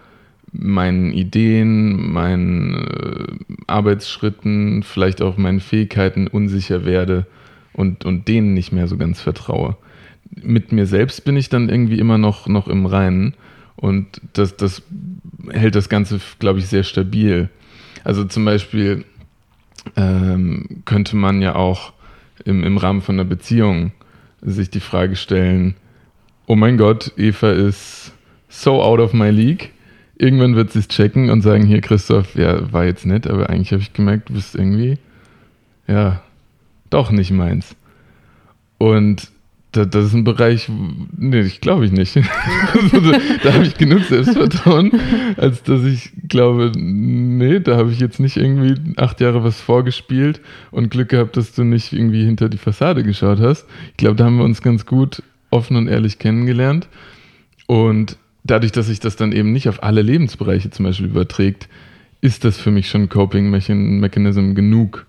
meinen 0.52 1.12
Ideen, 1.12 2.12
meinen 2.12 2.74
äh, 2.74 3.54
Arbeitsschritten, 3.68 4.84
vielleicht 4.84 5.22
auch 5.22 5.38
meinen 5.38 5.60
Fähigkeiten 5.60 6.28
unsicher 6.28 6.86
werde 6.86 7.26
und, 7.74 8.06
und 8.06 8.28
denen 8.28 8.54
nicht 8.54 8.72
mehr 8.72 8.88
so 8.88 8.98
ganz 8.98 9.22
vertraue. 9.22 9.76
Mit 10.32 10.72
mir 10.72 10.86
selbst 10.86 11.26
bin 11.26 11.36
ich 11.38 11.50
dann 11.50 11.70
irgendwie 11.70 12.00
immer 12.00 12.18
noch, 12.18 12.48
noch 12.48 12.68
im 12.68 12.86
Reinen 12.86 13.34
und 13.76 14.22
das, 14.34 14.56
das 14.56 14.82
hält 15.50 15.76
das 15.76 15.90
Ganze, 15.90 16.20
glaube 16.40 16.60
ich, 16.60 16.68
sehr 16.68 16.84
stabil. 16.84 17.50
Also 18.04 18.24
zum 18.24 18.46
Beispiel 18.46 19.04
ähm, 19.96 20.82
könnte 20.86 21.16
man 21.16 21.42
ja 21.42 21.56
auch 21.56 21.94
im, 22.44 22.64
im 22.64 22.78
Rahmen 22.78 23.02
von 23.02 23.16
einer 23.16 23.28
Beziehung 23.28 23.92
sich 24.42 24.70
die 24.70 24.80
Frage 24.80 25.16
stellen, 25.16 25.76
oh 26.48 26.56
mein 26.56 26.78
Gott, 26.78 27.14
Eva 27.18 27.52
ist 27.52 28.14
so 28.50 28.82
out 28.82 29.00
of 29.00 29.14
my 29.14 29.30
league. 29.30 29.72
Irgendwann 30.18 30.56
wird 30.56 30.72
sie 30.72 30.80
es 30.80 30.88
checken 30.88 31.30
und 31.30 31.42
sagen, 31.42 31.66
hier 31.66 31.82
Christoph, 31.82 32.36
ja, 32.36 32.72
war 32.72 32.86
jetzt 32.86 33.06
nett, 33.06 33.28
aber 33.28 33.50
eigentlich 33.50 33.72
habe 33.72 33.82
ich 33.82 33.94
gemerkt, 33.94 34.30
du 34.30 34.34
bist 34.34 34.56
irgendwie, 34.56 34.98
ja, 35.88 36.22
doch 36.90 37.12
nicht 37.12 37.32
meins. 37.32 37.76
Und 38.78 39.30
da, 39.76 39.84
das 39.84 40.06
ist 40.06 40.14
ein 40.14 40.24
Bereich, 40.24 40.70
nee, 41.18 41.42
ich 41.42 41.60
glaube 41.60 41.86
ich 41.86 41.92
nicht. 41.92 42.16
Da 43.44 43.54
habe 43.54 43.66
ich 43.66 43.78
genug 43.78 44.04
Selbstvertrauen, 44.04 44.92
als 45.38 45.64
dass 45.64 45.84
ich 45.84 46.12
glaube, 46.28 46.72
nee, 46.76 47.60
da 47.60 47.76
habe 47.78 47.92
ich 47.92 48.00
jetzt 48.00 48.20
nicht 48.20 48.38
irgendwie 48.38 48.76
acht 48.98 49.22
Jahre 49.22 49.44
was 49.44 49.60
vorgespielt 49.60 50.40
und 50.72 50.90
Glück 50.90 51.10
gehabt, 51.10 51.38
dass 51.38 51.54
du 51.54 51.64
nicht 51.64 51.94
irgendwie 51.94 52.24
hinter 52.24 52.50
die 52.50 52.58
Fassade 52.58 53.04
geschaut 53.04 53.40
hast. 53.40 53.66
Ich 53.92 53.98
glaube, 53.98 54.16
da 54.16 54.26
haben 54.26 54.38
wir 54.38 54.46
uns 54.46 54.62
ganz 54.62 54.86
gut 54.86 55.22
offen 55.52 55.78
und 55.78 55.88
ehrlich 55.88 56.20
kennengelernt. 56.20 56.88
Und 57.68 58.18
dadurch, 58.44 58.72
dass 58.72 58.88
sich 58.88 59.00
das 59.00 59.16
dann 59.16 59.32
eben 59.32 59.52
nicht 59.52 59.68
auf 59.70 59.84
alle 59.84 60.02
Lebensbereiche 60.02 60.70
zum 60.70 60.86
Beispiel 60.86 61.08
überträgt, 61.08 61.68
ist 62.22 62.46
das 62.46 62.58
für 62.58 62.72
mich 62.72 62.90
schon 62.90 63.10
Coping 63.10 63.50
Mechanism 63.50 64.54
genug, 64.54 65.06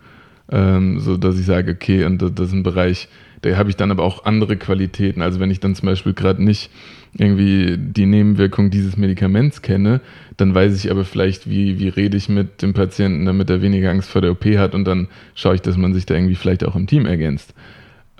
ähm, 0.50 1.00
so 1.00 1.16
dass 1.16 1.38
ich 1.38 1.46
sage, 1.46 1.72
okay, 1.72 2.04
und 2.04 2.20
das 2.20 2.48
ist 2.48 2.52
ein 2.52 2.62
Bereich, 2.62 3.08
da 3.42 3.56
habe 3.56 3.70
ich 3.70 3.76
dann 3.76 3.90
aber 3.90 4.02
auch 4.02 4.24
andere 4.24 4.56
Qualitäten. 4.56 5.22
Also 5.22 5.40
wenn 5.40 5.50
ich 5.50 5.60
dann 5.60 5.74
zum 5.74 5.86
Beispiel 5.86 6.14
gerade 6.14 6.42
nicht 6.42 6.70
irgendwie 7.14 7.76
die 7.78 8.06
Nebenwirkung 8.06 8.70
dieses 8.70 8.96
Medikaments 8.96 9.62
kenne, 9.62 10.00
dann 10.36 10.54
weiß 10.54 10.76
ich 10.76 10.90
aber 10.90 11.04
vielleicht, 11.04 11.48
wie, 11.48 11.78
wie 11.78 11.88
rede 11.88 12.16
ich 12.16 12.28
mit 12.28 12.62
dem 12.62 12.74
Patienten, 12.74 13.24
damit 13.26 13.48
er 13.48 13.62
weniger 13.62 13.90
Angst 13.90 14.10
vor 14.10 14.20
der 14.20 14.32
OP 14.32 14.44
hat 14.44 14.74
und 14.74 14.84
dann 14.84 15.08
schaue 15.34 15.54
ich, 15.54 15.62
dass 15.62 15.76
man 15.76 15.94
sich 15.94 16.06
da 16.06 16.14
irgendwie 16.14 16.34
vielleicht 16.34 16.64
auch 16.64 16.76
im 16.76 16.86
Team 16.86 17.06
ergänzt. 17.06 17.54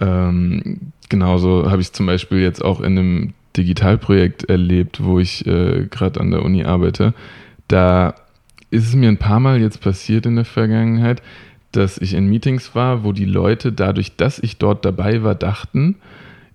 Ähm, 0.00 0.92
genauso 1.08 1.70
habe 1.70 1.82
ich 1.82 1.92
zum 1.92 2.06
Beispiel 2.06 2.38
jetzt 2.38 2.64
auch 2.64 2.80
in 2.80 2.99
einem 2.99 3.35
Digitalprojekt 3.56 4.49
erlebt, 4.49 5.02
wo 5.02 5.18
ich 5.18 5.46
äh, 5.46 5.87
gerade 5.90 6.20
an 6.20 6.30
der 6.30 6.42
Uni 6.42 6.64
arbeite. 6.64 7.14
Da 7.68 8.14
ist 8.70 8.88
es 8.88 8.94
mir 8.94 9.08
ein 9.08 9.16
paar 9.16 9.40
Mal 9.40 9.61
jetzt 9.61 9.80
passiert 9.80 10.26
in 10.26 10.37
der 10.37 10.44
Vergangenheit, 10.44 11.23
dass 11.76 11.99
ich 11.99 12.14
in 12.14 12.26
Meetings 12.26 12.75
war, 12.75 13.04
wo 13.04 13.12
die 13.12 13.25
Leute 13.25 13.73
dadurch, 13.73 14.16
dass 14.16 14.38
ich 14.38 14.56
dort 14.56 14.85
dabei 14.85 15.23
war, 15.23 15.35
dachten, 15.35 15.97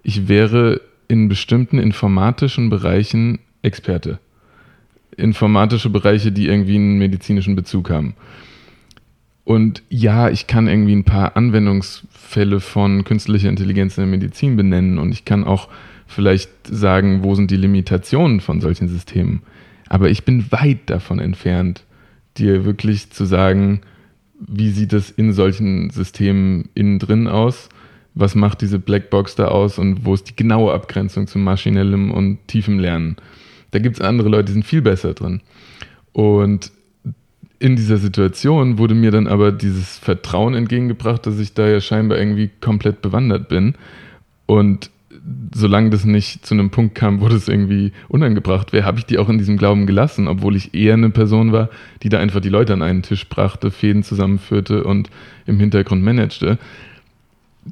ich 0.03 0.27
wäre 0.27 0.81
in 1.07 1.29
bestimmten 1.29 1.77
informatischen 1.77 2.69
Bereichen 2.69 3.39
Experte. 3.61 4.19
Informatische 5.17 5.89
Bereiche, 5.89 6.31
die 6.31 6.47
irgendwie 6.47 6.75
einen 6.75 6.97
medizinischen 6.97 7.55
Bezug 7.55 7.89
haben. 7.89 8.15
Und 9.43 9.83
ja, 9.89 10.29
ich 10.29 10.47
kann 10.47 10.67
irgendwie 10.67 10.95
ein 10.95 11.03
paar 11.03 11.35
Anwendungsfälle 11.35 12.59
von 12.59 13.03
künstlicher 13.03 13.49
Intelligenz 13.49 13.97
in 13.97 14.03
der 14.03 14.11
Medizin 14.11 14.55
benennen 14.55 14.97
und 14.97 15.11
ich 15.11 15.25
kann 15.25 15.43
auch 15.43 15.67
vielleicht 16.07 16.49
sagen, 16.63 17.23
wo 17.23 17.35
sind 17.35 17.51
die 17.51 17.57
Limitationen 17.57 18.39
von 18.39 18.61
solchen 18.61 18.87
Systemen. 18.87 19.41
Aber 19.89 20.09
ich 20.09 20.23
bin 20.23 20.51
weit 20.51 20.89
davon 20.89 21.19
entfernt, 21.19 21.83
dir 22.37 22.65
wirklich 22.65 23.11
zu 23.11 23.25
sagen, 23.25 23.81
wie 24.48 24.69
sieht 24.71 24.93
es 24.93 25.12
in 25.12 25.33
solchen 25.33 25.89
Systemen 25.91 26.69
innen 26.74 27.00
drin 27.00 27.27
aus? 27.27 27.69
Was 28.13 28.36
macht 28.36 28.62
diese 28.62 28.79
Blackbox 28.79 29.36
da 29.36 29.48
aus 29.48 29.77
und 29.77 30.05
wo 30.05 30.13
ist 30.13 30.29
die 30.29 30.36
genaue 30.36 30.74
Abgrenzung 30.74 31.27
zu 31.27 31.39
maschinellem 31.39 32.12
und 32.12 32.39
tiefem 32.48 32.79
Lernen? 32.79 33.15
Da 33.71 33.79
gibt 33.79 33.98
es 33.98 34.01
andere 34.01 34.29
Leute, 34.29 34.45
die 34.45 34.53
sind 34.53 34.65
viel 34.65 34.81
besser 34.81 35.13
drin. 35.13 35.41
Und 36.12 36.71
in 37.60 37.75
dieser 37.75 37.98
Situation 37.98 38.77
wurde 38.79 38.95
mir 38.95 39.12
dann 39.12 39.27
aber 39.27 39.51
dieses 39.51 39.98
Vertrauen 40.00 40.55
entgegengebracht, 40.55 41.25
dass 41.25 41.39
ich 41.39 41.53
da 41.53 41.67
ja 41.67 41.79
scheinbar 41.79 42.17
irgendwie 42.17 42.50
komplett 42.60 43.01
bewandert 43.01 43.48
bin. 43.48 43.75
Und 44.45 44.89
solange 45.53 45.89
das 45.89 46.05
nicht 46.05 46.45
zu 46.45 46.53
einem 46.53 46.71
Punkt 46.71 46.95
kam, 46.95 47.21
wo 47.21 47.27
das 47.27 47.47
irgendwie 47.47 47.91
unangebracht 48.07 48.73
wäre, 48.73 48.85
habe 48.85 48.99
ich 48.99 49.05
die 49.05 49.17
auch 49.17 49.29
in 49.29 49.37
diesem 49.37 49.57
Glauben 49.57 49.85
gelassen, 49.85 50.27
obwohl 50.27 50.55
ich 50.55 50.73
eher 50.73 50.93
eine 50.93 51.09
Person 51.09 51.51
war, 51.51 51.69
die 52.03 52.09
da 52.09 52.19
einfach 52.19 52.39
die 52.39 52.49
Leute 52.49 52.73
an 52.73 52.81
einen 52.81 53.03
Tisch 53.03 53.27
brachte, 53.27 53.71
Fäden 53.71 54.03
zusammenführte 54.03 54.83
und 54.83 55.09
im 55.45 55.59
Hintergrund 55.59 56.03
managte. 56.03 56.57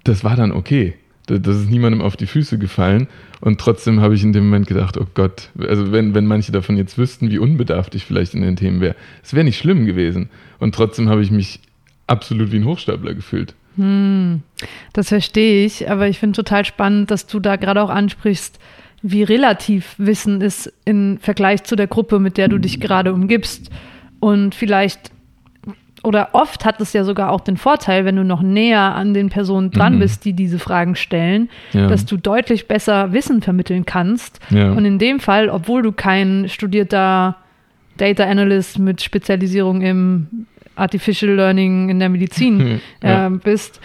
Das 0.03 0.24
war 0.24 0.36
dann 0.36 0.51
okay. 0.51 0.94
Das 1.25 1.58
ist 1.58 1.70
niemandem 1.70 2.01
auf 2.01 2.18
die 2.18 2.25
Füße 2.25 2.58
gefallen. 2.58 3.08
Und 3.39 3.62
trotzdem 3.62 4.01
habe 4.01 4.15
ich 4.15 4.24
in 4.24 4.34
dem 4.34 4.46
Moment 4.46 4.68
gedacht, 4.68 4.98
oh 4.98 5.06
Gott, 5.13 5.50
also 5.60 5.91
wenn, 5.91 6.15
wenn 6.15 6.25
manche 6.25 6.51
davon 6.51 6.75
jetzt 6.75 6.98
wüssten, 6.98 7.29
wie 7.29 7.38
unbedarft 7.38 7.94
ich 7.96 8.03
vielleicht 8.03 8.34
in 8.34 8.41
den 8.41 8.56
Themen 8.56 8.82
wäre, 8.82 8.96
es 9.24 9.34
wäre 9.34 9.44
nicht 9.44 9.58
schlimm 9.58 9.86
gewesen. 9.86 10.29
Und 10.60 10.74
trotzdem 10.74 11.08
habe 11.08 11.22
ich 11.22 11.29
mich 11.29 11.60
absolut 12.08 12.51
wie 12.51 12.58
ein 12.58 12.65
Hochstapler 12.65 13.13
gefühlt. 13.13 13.53
Hm, 13.80 14.42
das 14.92 15.08
verstehe 15.08 15.66
ich, 15.66 15.90
aber 15.90 16.10
ich 16.10 16.20
finde 16.20 16.36
total 16.36 16.66
spannend, 16.66 17.12
dass 17.12 17.28
du 17.28 17.40
da 17.40 17.56
gerade 17.56 17.82
auch 17.82 17.90
ansprichst, 17.90 18.60
wie 19.02 19.24
relativ 19.24 19.96
Wissen 19.98 20.42
ist 20.42 20.74
im 20.84 21.18
Vergleich 21.22 21.64
zu 21.64 21.78
der 21.78 21.88
Gruppe, 21.88 22.20
mit 22.20 22.38
der 22.38 22.50
du 22.50 22.58
dich 22.58 22.82
gerade 22.82 23.14
umgibst. 23.14 23.72
Und 24.20 24.54
vielleicht 24.54 25.12
oder 26.04 26.30
oft 26.34 26.66
hat 26.66 26.80
es 26.82 26.94
ja 26.94 27.04
sogar 27.04 27.32
auch 27.32 27.42
den 27.42 27.58
Vorteil, 27.58 28.06
wenn 28.06 28.16
du 28.16 28.24
noch 28.24 28.42
näher 28.42 28.96
an 28.96 29.14
den 29.14 29.30
Personen 29.30 29.72
dran 29.72 29.96
mhm. 29.96 30.00
bist, 30.00 30.26
die 30.26 30.34
diese 30.34 30.60
Fragen 30.60 30.96
stellen, 30.96 31.50
ja. 31.72 31.88
dass 31.88 32.06
du 32.06 32.18
deutlich 32.18 32.68
besser 32.68 33.14
Wissen 33.14 33.42
vermitteln 33.42 33.86
kannst. 33.86 34.40
Ja. 34.50 34.72
Und 34.72 34.86
in 34.86 34.98
dem 34.98 35.20
Fall, 35.20 35.50
obwohl 35.50 35.82
du 35.82 35.92
kein 35.92 36.48
studierter 36.48 37.38
Data 37.98 38.24
Analyst 38.24 38.80
mit 38.80 39.02
Spezialisierung 39.02 39.82
im 39.82 40.48
Artificial 40.80 41.34
Learning 41.34 41.90
in 41.90 42.00
der 42.00 42.10
Medizin 42.10 42.82
ja. 43.04 43.28
äh, 43.28 43.30
bist, 43.30 43.80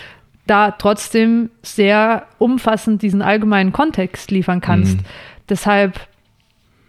da 0.46 0.72
trotzdem 0.72 1.50
sehr 1.62 2.26
umfassend 2.38 3.02
diesen 3.02 3.22
allgemeinen 3.22 3.72
Kontext 3.72 4.30
liefern 4.30 4.60
kannst. 4.60 4.98
Mhm. 4.98 5.04
Deshalb 5.48 6.00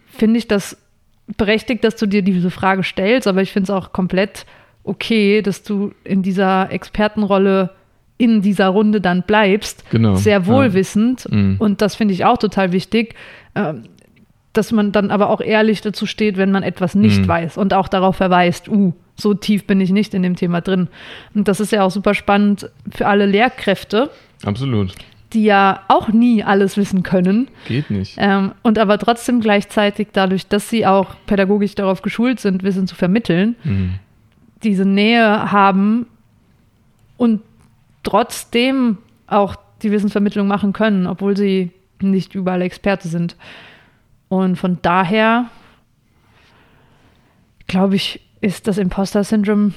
finde 0.08 0.38
ich 0.38 0.48
das 0.48 0.78
berechtigt, 1.38 1.84
dass 1.84 1.96
du 1.96 2.06
dir 2.06 2.22
diese 2.22 2.52
Frage 2.52 2.84
stellst, 2.84 3.28
aber 3.28 3.42
ich 3.42 3.52
finde 3.52 3.66
es 3.66 3.70
auch 3.72 3.92
komplett 3.92 4.46
okay, 4.84 5.42
dass 5.42 5.64
du 5.64 5.94
in 6.04 6.22
dieser 6.22 6.72
Expertenrolle 6.72 7.72
in 8.18 8.42
dieser 8.42 8.68
Runde 8.68 9.02
dann 9.02 9.24
bleibst, 9.24 9.90
genau, 9.90 10.16
sehr 10.16 10.46
wohlwissend. 10.46 11.28
Ja. 11.30 11.38
Mhm. 11.38 11.56
Und 11.60 11.82
das 11.82 11.96
finde 11.96 12.14
ich 12.14 12.24
auch 12.24 12.38
total 12.38 12.72
wichtig, 12.72 13.16
ähm, 13.56 13.84
dass 14.54 14.72
man 14.72 14.94
dann 14.94 15.12
aber 15.12 15.30
auch 15.30 15.42
ehrlich 15.42 15.82
dazu 15.82 16.06
steht, 16.06 16.38
wenn 16.38 16.52
man 16.52 16.64
etwas 16.64 16.96
nicht 16.96 17.24
mhm. 17.24 17.28
weiß 17.28 17.58
und 17.58 17.74
auch 17.74 17.90
darauf 17.90 18.16
verweist, 18.16 18.70
uh, 18.70 18.94
so 19.16 19.34
tief 19.34 19.66
bin 19.66 19.80
ich 19.82 19.92
nicht 19.92 20.14
in 20.14 20.24
dem 20.24 20.36
Thema 20.36 20.62
drin. 20.62 20.88
Und 21.34 21.48
das 21.48 21.60
ist 21.60 21.72
ja 21.72 21.84
auch 21.84 21.92
super 21.92 22.14
spannend 22.14 22.70
für 22.92 23.08
alle 23.08 23.26
Lehrkräfte. 23.26 24.10
Absolut. 24.44 24.94
Die 25.34 25.44
ja 25.44 25.82
auch 25.88 26.10
nie 26.10 26.44
alles 26.44 26.78
wissen 26.78 27.04
können. 27.04 27.48
Geht 27.68 27.90
nicht. 27.90 28.16
Ähm, 28.20 28.52
und 28.62 28.78
aber 28.78 28.98
trotzdem 28.98 29.42
gleichzeitig 29.42 30.10
dadurch, 30.14 30.48
dass 30.48 30.70
sie 30.70 30.86
auch 30.86 31.16
pädagogisch 31.26 31.76
darauf 31.76 32.02
geschult 32.02 32.40
sind, 32.40 32.64
Wissen 32.64 32.88
zu 32.88 32.96
vermitteln, 32.96 33.56
mhm. 33.64 33.96
diese 34.64 34.86
Nähe 34.86 35.52
haben 35.52 36.08
und 37.18 37.42
trotzdem 38.04 38.98
auch 39.28 39.56
die 39.82 39.92
Wissensvermittlung 39.92 40.48
machen 40.48 40.74
können, 40.74 41.08
obwohl 41.08 41.36
sie 41.36 41.72
nicht 42.02 42.36
überall 42.36 42.62
Experte 42.62 43.08
sind. 43.08 43.36
Und 44.30 44.58
von 44.58 44.80
daher 44.82 45.50
glaube 47.68 47.96
ich, 47.96 48.22
ist 48.46 48.68
das 48.68 48.78
Imposter-Syndrom, 48.78 49.74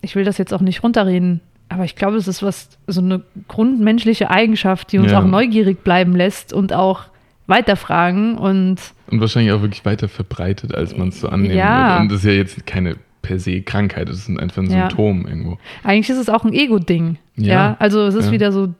ich 0.00 0.14
will 0.14 0.24
das 0.24 0.38
jetzt 0.38 0.54
auch 0.54 0.60
nicht 0.60 0.84
runterreden, 0.84 1.40
aber 1.68 1.84
ich 1.84 1.96
glaube, 1.96 2.16
es 2.16 2.28
ist 2.28 2.42
was, 2.42 2.68
so 2.86 3.00
eine 3.00 3.22
grundmenschliche 3.48 4.30
Eigenschaft, 4.30 4.92
die 4.92 4.98
uns 4.98 5.10
ja. 5.10 5.20
auch 5.20 5.24
neugierig 5.24 5.82
bleiben 5.82 6.14
lässt 6.14 6.52
und 6.52 6.72
auch 6.72 7.06
weiterfragen 7.46 8.38
und. 8.38 8.76
Und 9.10 9.20
wahrscheinlich 9.20 9.52
auch 9.52 9.62
wirklich 9.62 9.84
weiter 9.84 10.08
verbreitet, 10.08 10.74
als 10.74 10.96
man 10.96 11.08
es 11.08 11.20
so 11.20 11.28
annehmen 11.28 11.56
ja. 11.56 11.88
würde. 11.88 12.02
Und 12.02 12.12
das 12.12 12.18
ist 12.20 12.26
ja 12.26 12.32
jetzt 12.32 12.66
keine 12.66 12.96
per 13.22 13.40
se 13.40 13.62
Krankheit, 13.62 14.08
das 14.08 14.28
ist 14.28 14.38
einfach 14.38 14.62
ein 14.62 14.70
ja. 14.70 14.88
Symptom 14.88 15.26
irgendwo. 15.26 15.58
Eigentlich 15.82 16.10
ist 16.10 16.18
es 16.18 16.28
auch 16.28 16.44
ein 16.44 16.52
Ego-Ding. 16.52 17.16
Ja. 17.36 17.52
ja. 17.52 17.76
Also 17.80 18.06
es 18.06 18.14
ist 18.14 18.30
wieder 18.30 18.52
so 18.52 18.74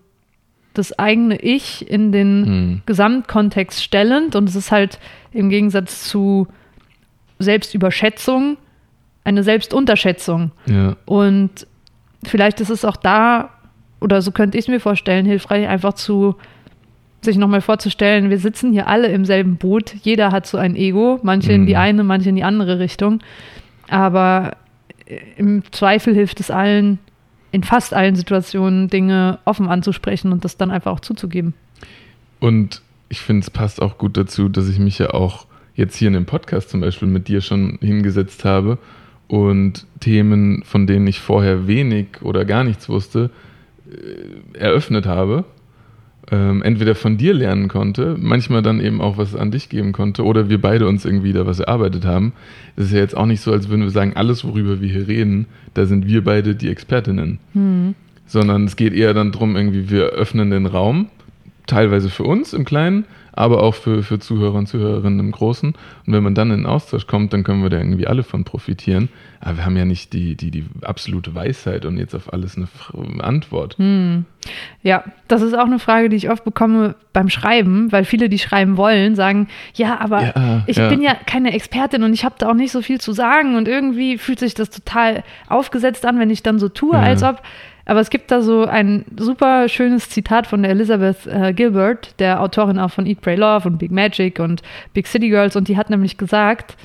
das 0.74 0.96
eigene 0.98 1.40
Ich 1.40 1.88
in 1.90 2.12
den 2.12 2.46
hm. 2.46 2.82
Gesamtkontext 2.86 3.82
stellend 3.82 4.36
und 4.36 4.48
es 4.48 4.54
ist 4.54 4.70
halt 4.70 5.00
im 5.32 5.48
Gegensatz 5.48 6.08
zu 6.08 6.46
Selbstüberschätzung 7.38 8.58
eine 9.24 9.42
Selbstunterschätzung. 9.42 10.52
Ja. 10.66 10.96
Und 11.06 11.66
vielleicht 12.24 12.60
ist 12.60 12.70
es 12.70 12.84
auch 12.84 12.96
da, 12.96 13.50
oder 14.00 14.22
so 14.22 14.30
könnte 14.30 14.58
ich 14.58 14.64
es 14.64 14.68
mir 14.68 14.80
vorstellen, 14.80 15.26
hilfreich 15.26 15.66
einfach 15.66 15.94
zu 15.94 16.36
sich 17.22 17.38
nochmal 17.38 17.62
vorzustellen, 17.62 18.28
wir 18.28 18.38
sitzen 18.38 18.72
hier 18.72 18.86
alle 18.86 19.08
im 19.08 19.24
selben 19.24 19.56
Boot, 19.56 19.94
jeder 20.02 20.30
hat 20.30 20.46
so 20.46 20.58
ein 20.58 20.76
Ego, 20.76 21.18
manche 21.22 21.48
mhm. 21.48 21.54
in 21.54 21.66
die 21.66 21.72
mhm. 21.72 21.78
eine, 21.78 22.04
manche 22.04 22.28
in 22.28 22.36
die 22.36 22.44
andere 22.44 22.78
Richtung. 22.78 23.20
Aber 23.88 24.56
im 25.36 25.62
Zweifel 25.72 26.14
hilft 26.14 26.40
es 26.40 26.50
allen, 26.50 26.98
in 27.50 27.62
fast 27.62 27.94
allen 27.94 28.14
Situationen 28.14 28.88
Dinge 28.88 29.38
offen 29.44 29.68
anzusprechen 29.68 30.32
und 30.32 30.44
das 30.44 30.56
dann 30.56 30.70
einfach 30.70 30.92
auch 30.92 31.00
zuzugeben. 31.00 31.54
Und 32.40 32.82
ich 33.08 33.20
finde, 33.20 33.42
es 33.42 33.50
passt 33.50 33.80
auch 33.80 33.96
gut 33.98 34.16
dazu, 34.16 34.48
dass 34.48 34.68
ich 34.68 34.78
mich 34.78 34.98
ja 34.98 35.10
auch 35.10 35.46
jetzt 35.74 35.96
hier 35.96 36.08
in 36.08 36.14
dem 36.14 36.26
Podcast 36.26 36.70
zum 36.70 36.80
Beispiel 36.80 37.08
mit 37.08 37.28
dir 37.28 37.40
schon 37.40 37.78
hingesetzt 37.80 38.44
habe 38.44 38.78
und 39.28 39.86
Themen, 40.00 40.62
von 40.64 40.86
denen 40.86 41.06
ich 41.06 41.20
vorher 41.20 41.66
wenig 41.66 42.22
oder 42.22 42.44
gar 42.44 42.64
nichts 42.64 42.88
wusste, 42.88 43.30
äh, 43.90 44.58
eröffnet 44.58 45.06
habe. 45.06 45.44
Ähm, 46.30 46.62
entweder 46.62 46.94
von 46.94 47.18
dir 47.18 47.34
lernen 47.34 47.68
konnte, 47.68 48.16
manchmal 48.18 48.62
dann 48.62 48.80
eben 48.80 49.02
auch 49.02 49.18
was 49.18 49.36
an 49.36 49.50
dich 49.50 49.68
geben 49.68 49.92
konnte 49.92 50.24
oder 50.24 50.48
wir 50.48 50.58
beide 50.58 50.88
uns 50.88 51.04
irgendwie 51.04 51.34
da 51.34 51.44
was 51.44 51.60
erarbeitet 51.60 52.06
haben. 52.06 52.32
Es 52.76 52.86
ist 52.86 52.92
ja 52.92 53.00
jetzt 53.00 53.14
auch 53.14 53.26
nicht 53.26 53.42
so, 53.42 53.52
als 53.52 53.68
würden 53.68 53.82
wir 53.82 53.90
sagen, 53.90 54.14
alles, 54.14 54.42
worüber 54.42 54.80
wir 54.80 54.88
hier 54.88 55.06
reden, 55.06 55.46
da 55.74 55.84
sind 55.84 56.06
wir 56.06 56.24
beide 56.24 56.54
die 56.54 56.70
Expertinnen. 56.70 57.40
Mhm. 57.52 57.94
Sondern 58.26 58.64
es 58.64 58.76
geht 58.76 58.94
eher 58.94 59.12
dann 59.12 59.32
darum, 59.32 59.54
irgendwie, 59.54 59.90
wir 59.90 60.04
öffnen 60.06 60.50
den 60.50 60.64
Raum, 60.64 61.08
teilweise 61.66 62.08
für 62.08 62.24
uns 62.24 62.54
im 62.54 62.64
Kleinen, 62.64 63.04
aber 63.36 63.62
auch 63.62 63.74
für, 63.74 64.02
für 64.02 64.18
Zuhörer 64.18 64.54
und 64.54 64.66
Zuhörerinnen 64.66 65.18
im 65.18 65.32
Großen. 65.32 65.70
Und 66.06 66.12
wenn 66.12 66.22
man 66.22 66.34
dann 66.34 66.50
in 66.50 66.58
den 66.58 66.66
Austausch 66.66 67.06
kommt, 67.06 67.32
dann 67.32 67.42
können 67.42 67.62
wir 67.62 67.70
da 67.70 67.78
irgendwie 67.78 68.06
alle 68.06 68.22
von 68.22 68.44
profitieren. 68.44 69.08
Aber 69.40 69.58
wir 69.58 69.66
haben 69.66 69.76
ja 69.76 69.84
nicht 69.84 70.12
die, 70.12 70.36
die, 70.36 70.50
die 70.50 70.64
absolute 70.82 71.34
Weisheit 71.34 71.84
und 71.84 71.98
jetzt 71.98 72.14
auf 72.14 72.32
alles 72.32 72.56
eine 72.56 72.68
Antwort. 73.22 73.76
Hm. 73.78 74.24
Ja, 74.82 75.04
das 75.26 75.42
ist 75.42 75.54
auch 75.54 75.66
eine 75.66 75.78
Frage, 75.78 76.08
die 76.08 76.16
ich 76.16 76.30
oft 76.30 76.44
bekomme 76.44 76.94
beim 77.12 77.28
Schreiben, 77.28 77.90
weil 77.90 78.04
viele, 78.04 78.28
die 78.28 78.38
schreiben 78.38 78.76
wollen, 78.76 79.16
sagen, 79.16 79.48
ja, 79.74 79.98
aber 79.98 80.22
ja, 80.22 80.62
ich 80.66 80.76
ja. 80.76 80.88
bin 80.88 81.02
ja 81.02 81.14
keine 81.14 81.52
Expertin 81.52 82.02
und 82.04 82.12
ich 82.12 82.24
habe 82.24 82.36
da 82.38 82.50
auch 82.50 82.54
nicht 82.54 82.72
so 82.72 82.82
viel 82.82 83.00
zu 83.00 83.12
sagen 83.12 83.56
und 83.56 83.66
irgendwie 83.66 84.16
fühlt 84.18 84.38
sich 84.38 84.54
das 84.54 84.70
total 84.70 85.24
aufgesetzt 85.48 86.06
an, 86.06 86.18
wenn 86.18 86.30
ich 86.30 86.42
dann 86.42 86.58
so 86.58 86.68
tue, 86.68 86.94
ja. 86.94 87.02
als 87.02 87.22
ob 87.22 87.42
aber 87.86 88.00
es 88.00 88.10
gibt 88.10 88.30
da 88.30 88.40
so 88.40 88.64
ein 88.64 89.04
super 89.16 89.68
schönes 89.68 90.08
Zitat 90.08 90.46
von 90.46 90.62
der 90.62 90.70
Elizabeth 90.70 91.26
äh, 91.26 91.52
Gilbert, 91.52 92.18
der 92.18 92.40
Autorin 92.40 92.78
auch 92.78 92.90
von 92.90 93.06
Eat, 93.06 93.20
Pray, 93.20 93.36
Love 93.36 93.68
und 93.68 93.78
Big 93.78 93.90
Magic 93.90 94.38
und 94.38 94.62
Big 94.94 95.06
City 95.06 95.28
Girls. 95.28 95.54
Und 95.54 95.68
die 95.68 95.76
hat 95.76 95.90
nämlich 95.90 96.16
gesagt, 96.16 96.76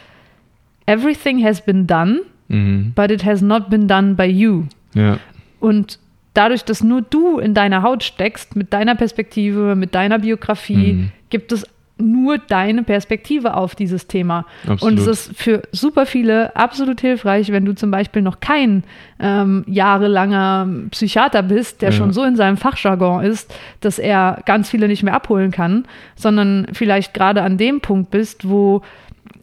Everything 0.86 1.44
has 1.44 1.62
been 1.62 1.88
done, 1.88 2.22
mhm. 2.48 2.94
but 2.96 3.12
it 3.12 3.24
has 3.24 3.42
not 3.42 3.70
been 3.70 3.88
done 3.88 4.16
by 4.16 4.26
you. 4.26 4.64
Ja. 4.94 5.20
Und 5.60 6.00
dadurch, 6.34 6.66
dass 6.66 6.84
nur 6.84 7.02
du 7.02 7.40
in 7.40 7.54
deiner 7.54 7.82
Haut 7.84 8.04
steckst, 8.04 8.56
mit 8.56 8.74
deiner 8.74 8.96
Perspektive, 8.96 9.76
mit 9.76 9.96
deiner 9.96 10.20
Biografie, 10.20 10.94
mhm. 10.94 11.12
gibt 11.30 11.52
es 11.52 11.66
nur 12.00 12.38
deine 12.38 12.84
Perspektive 12.84 13.56
auf 13.56 13.76
dieses 13.76 14.08
Thema. 14.08 14.46
Absolut. 14.68 14.82
Und 14.82 15.00
es 15.00 15.08
ist 15.08 15.38
für 15.38 15.62
super 15.72 16.06
viele 16.06 16.56
absolut 16.56 17.02
hilfreich, 17.02 17.52
wenn 17.52 17.66
du 17.66 17.76
zum 17.76 17.92
Beispiel 17.92 18.22
noch 18.22 18.40
kein 18.40 18.84
ähm, 19.20 19.64
jahrelanger 19.68 20.68
Psychiater 20.92 21.44
bist, 21.44 21.82
der 21.82 21.90
ja. 21.90 21.96
schon 21.96 22.14
so 22.14 22.24
in 22.24 22.36
seinem 22.36 22.58
Fachjargon 22.58 23.24
ist, 23.24 23.54
dass 23.82 24.00
er 24.00 24.42
ganz 24.46 24.70
viele 24.70 24.88
nicht 24.88 25.04
mehr 25.04 25.14
abholen 25.14 25.52
kann, 25.52 25.86
sondern 26.16 26.68
vielleicht 26.74 27.14
gerade 27.14 27.42
an 27.42 27.58
dem 27.58 27.82
Punkt 27.82 28.12
bist, 28.12 28.48
wo 28.48 28.82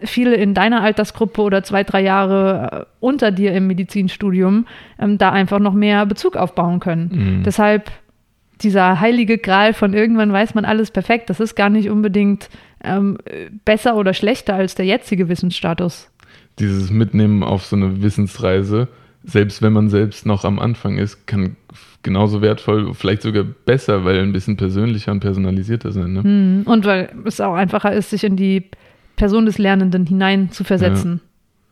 viele 0.00 0.34
in 0.34 0.54
deiner 0.54 0.82
Altersgruppe 0.82 1.40
oder 1.42 1.62
zwei, 1.62 1.84
drei 1.84 2.02
Jahre 2.02 2.70
äh, 2.72 2.84
unter 3.00 3.30
dir 3.30 3.52
im 3.52 3.66
Medizinstudium 3.66 4.66
ähm, 4.98 5.18
da 5.18 5.30
einfach 5.30 5.58
noch 5.58 5.74
mehr 5.74 6.06
Bezug 6.06 6.36
aufbauen 6.36 6.80
können. 6.80 7.10
Mhm. 7.12 7.42
Deshalb 7.44 7.90
dieser 8.62 9.00
heilige 9.00 9.38
Gral 9.38 9.74
von 9.74 9.92
irgendwann 9.92 10.32
weiß 10.32 10.54
man 10.54 10.64
alles 10.64 10.90
perfekt, 10.90 11.30
das 11.30 11.40
ist 11.40 11.54
gar 11.54 11.70
nicht 11.70 11.90
unbedingt 11.90 12.48
ähm, 12.82 13.18
besser 13.64 13.96
oder 13.96 14.14
schlechter 14.14 14.54
als 14.54 14.74
der 14.74 14.86
jetzige 14.86 15.28
Wissensstatus. 15.28 16.10
Dieses 16.58 16.90
Mitnehmen 16.90 17.42
auf 17.42 17.66
so 17.66 17.76
eine 17.76 18.02
Wissensreise, 18.02 18.88
selbst 19.24 19.60
wenn 19.60 19.72
man 19.72 19.90
selbst 19.90 20.24
noch 20.24 20.44
am 20.44 20.58
Anfang 20.58 20.96
ist, 20.96 21.26
kann 21.26 21.56
genauso 22.02 22.40
wertvoll, 22.40 22.94
vielleicht 22.94 23.22
sogar 23.22 23.44
besser, 23.44 24.04
weil 24.04 24.20
ein 24.20 24.32
bisschen 24.32 24.56
persönlicher 24.56 25.12
und 25.12 25.20
personalisierter 25.20 25.92
sein. 25.92 26.12
Ne? 26.12 26.22
Hm, 26.22 26.62
und 26.64 26.84
weil 26.86 27.10
es 27.24 27.40
auch 27.40 27.54
einfacher 27.54 27.92
ist, 27.92 28.10
sich 28.10 28.24
in 28.24 28.36
die 28.36 28.70
Person 29.16 29.44
des 29.44 29.58
Lernenden 29.58 30.06
hinein 30.06 30.50
zu 30.50 30.64
versetzen. 30.64 31.20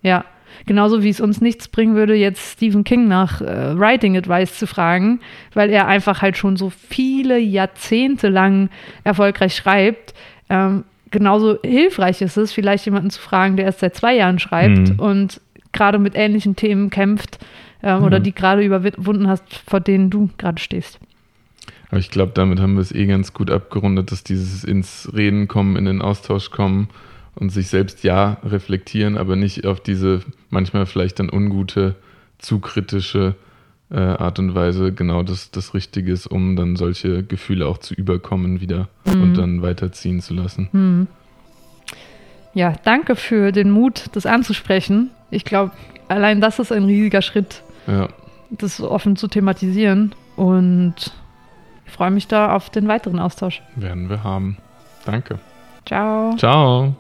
ja. 0.03 0.19
ja. 0.19 0.25
Genauso 0.67 1.03
wie 1.03 1.09
es 1.09 1.21
uns 1.21 1.41
nichts 1.41 1.69
bringen 1.69 1.95
würde, 1.95 2.15
jetzt 2.15 2.53
Stephen 2.55 2.85
King 2.85 3.09
nach 3.09 3.41
äh, 3.41 3.79
Writing 3.79 4.17
Advice 4.17 4.59
zu 4.59 4.67
fragen, 4.67 5.21
weil 5.53 5.71
er 5.71 5.87
einfach 5.87 6.23
halt 6.23 6.37
schon 6.37 6.57
so 6.57 6.71
viele 6.71 7.39
Jahrzehnte 7.39 8.29
lang 8.29 8.71
erfolgreich 9.05 9.55
schreibt. 9.55 10.15
Ähm, 10.49 10.85
genauso 11.11 11.59
hilfreich 11.63 12.23
ist 12.23 12.37
es, 12.37 12.53
vielleicht 12.53 12.85
jemanden 12.87 13.11
zu 13.11 13.21
fragen, 13.21 13.57
der 13.57 13.67
erst 13.67 13.81
seit 13.81 13.95
zwei 13.95 14.15
Jahren 14.15 14.39
schreibt 14.39 14.91
mhm. 14.91 14.99
und 14.99 15.41
gerade 15.73 15.99
mit 15.99 16.15
ähnlichen 16.15 16.57
Themen 16.57 16.91
kämpft 16.91 17.39
ähm, 17.83 17.99
mhm. 17.99 18.05
oder 18.05 18.21
die 18.21 18.35
gerade 18.35 18.65
überwunden 18.65 19.29
hast, 19.29 19.45
vor 19.67 19.81
denen 19.81 20.11
du 20.11 20.31
gerade 20.39 20.61
stehst. 20.61 20.99
Aber 21.91 21.99
ich 21.99 22.11
glaube, 22.11 22.33
damit 22.35 22.59
haben 22.59 22.75
wir 22.75 22.81
es 22.81 22.93
eh 22.93 23.07
ganz 23.07 23.33
gut 23.33 23.51
abgerundet, 23.51 24.11
dass 24.11 24.25
dieses 24.25 24.65
ins 24.65 25.11
Reden 25.15 25.47
kommen, 25.47 25.77
in 25.77 25.85
den 25.85 26.03
Austausch 26.03 26.51
kommen 26.51 26.89
und 27.37 27.51
sich 27.51 27.69
selbst 27.69 28.05
ja 28.05 28.39
reflektieren, 28.45 29.17
aber 29.17 29.37
nicht 29.37 29.67
auf 29.67 29.81
diese 29.81 30.21
manchmal 30.51 30.87
vielleicht 30.87 31.19
dann 31.19 31.31
ungute, 31.31 31.97
zu 32.39 32.61
kritische 32.61 33.35
äh, 33.91 33.99
Art 33.99 34.39
und 34.39 34.55
Weise 34.55 34.93
genau 34.93 35.23
das, 35.23 35.51
das 35.51 35.75
Richtige 35.75 36.13
ist, 36.13 36.27
um 36.27 36.57
dann 36.57 36.77
solche 36.77 37.23
Gefühle 37.23 37.67
auch 37.67 37.79
zu 37.79 37.95
überkommen 37.95 38.61
wieder 38.61 38.89
mhm. 39.05 39.23
und 39.23 39.35
dann 39.35 39.63
weiterziehen 39.63 40.21
zu 40.21 40.35
lassen. 40.35 40.69
Mhm. 40.73 41.07
Ja, 42.55 42.75
danke 42.85 43.17
für 43.17 43.51
den 43.51 43.71
Mut, 43.71 44.07
das 44.13 44.27
anzusprechen. 44.27 45.11
Ich 45.31 45.45
glaube, 45.45 45.73
allein 46.09 46.41
das 46.41 46.59
ist 46.61 46.71
ein 46.71 46.85
riesiger 46.85 47.21
Schritt, 47.21 47.63
ja. 47.87 48.09
das 48.51 48.81
offen 48.81 49.17
zu 49.17 49.27
thematisieren. 49.27 50.15
Und 50.37 50.95
ich 51.87 51.93
freue 51.93 52.11
mich 52.11 52.29
da 52.29 52.55
auf 52.55 52.71
den 52.71 52.87
weiteren 52.87 53.19
Austausch. 53.19 53.63
Werden 53.75 54.09
wir 54.09 54.23
haben. 54.23 54.57
Danke. 55.05 55.39
Ciao. 55.85 56.37
Ciao. 56.37 56.95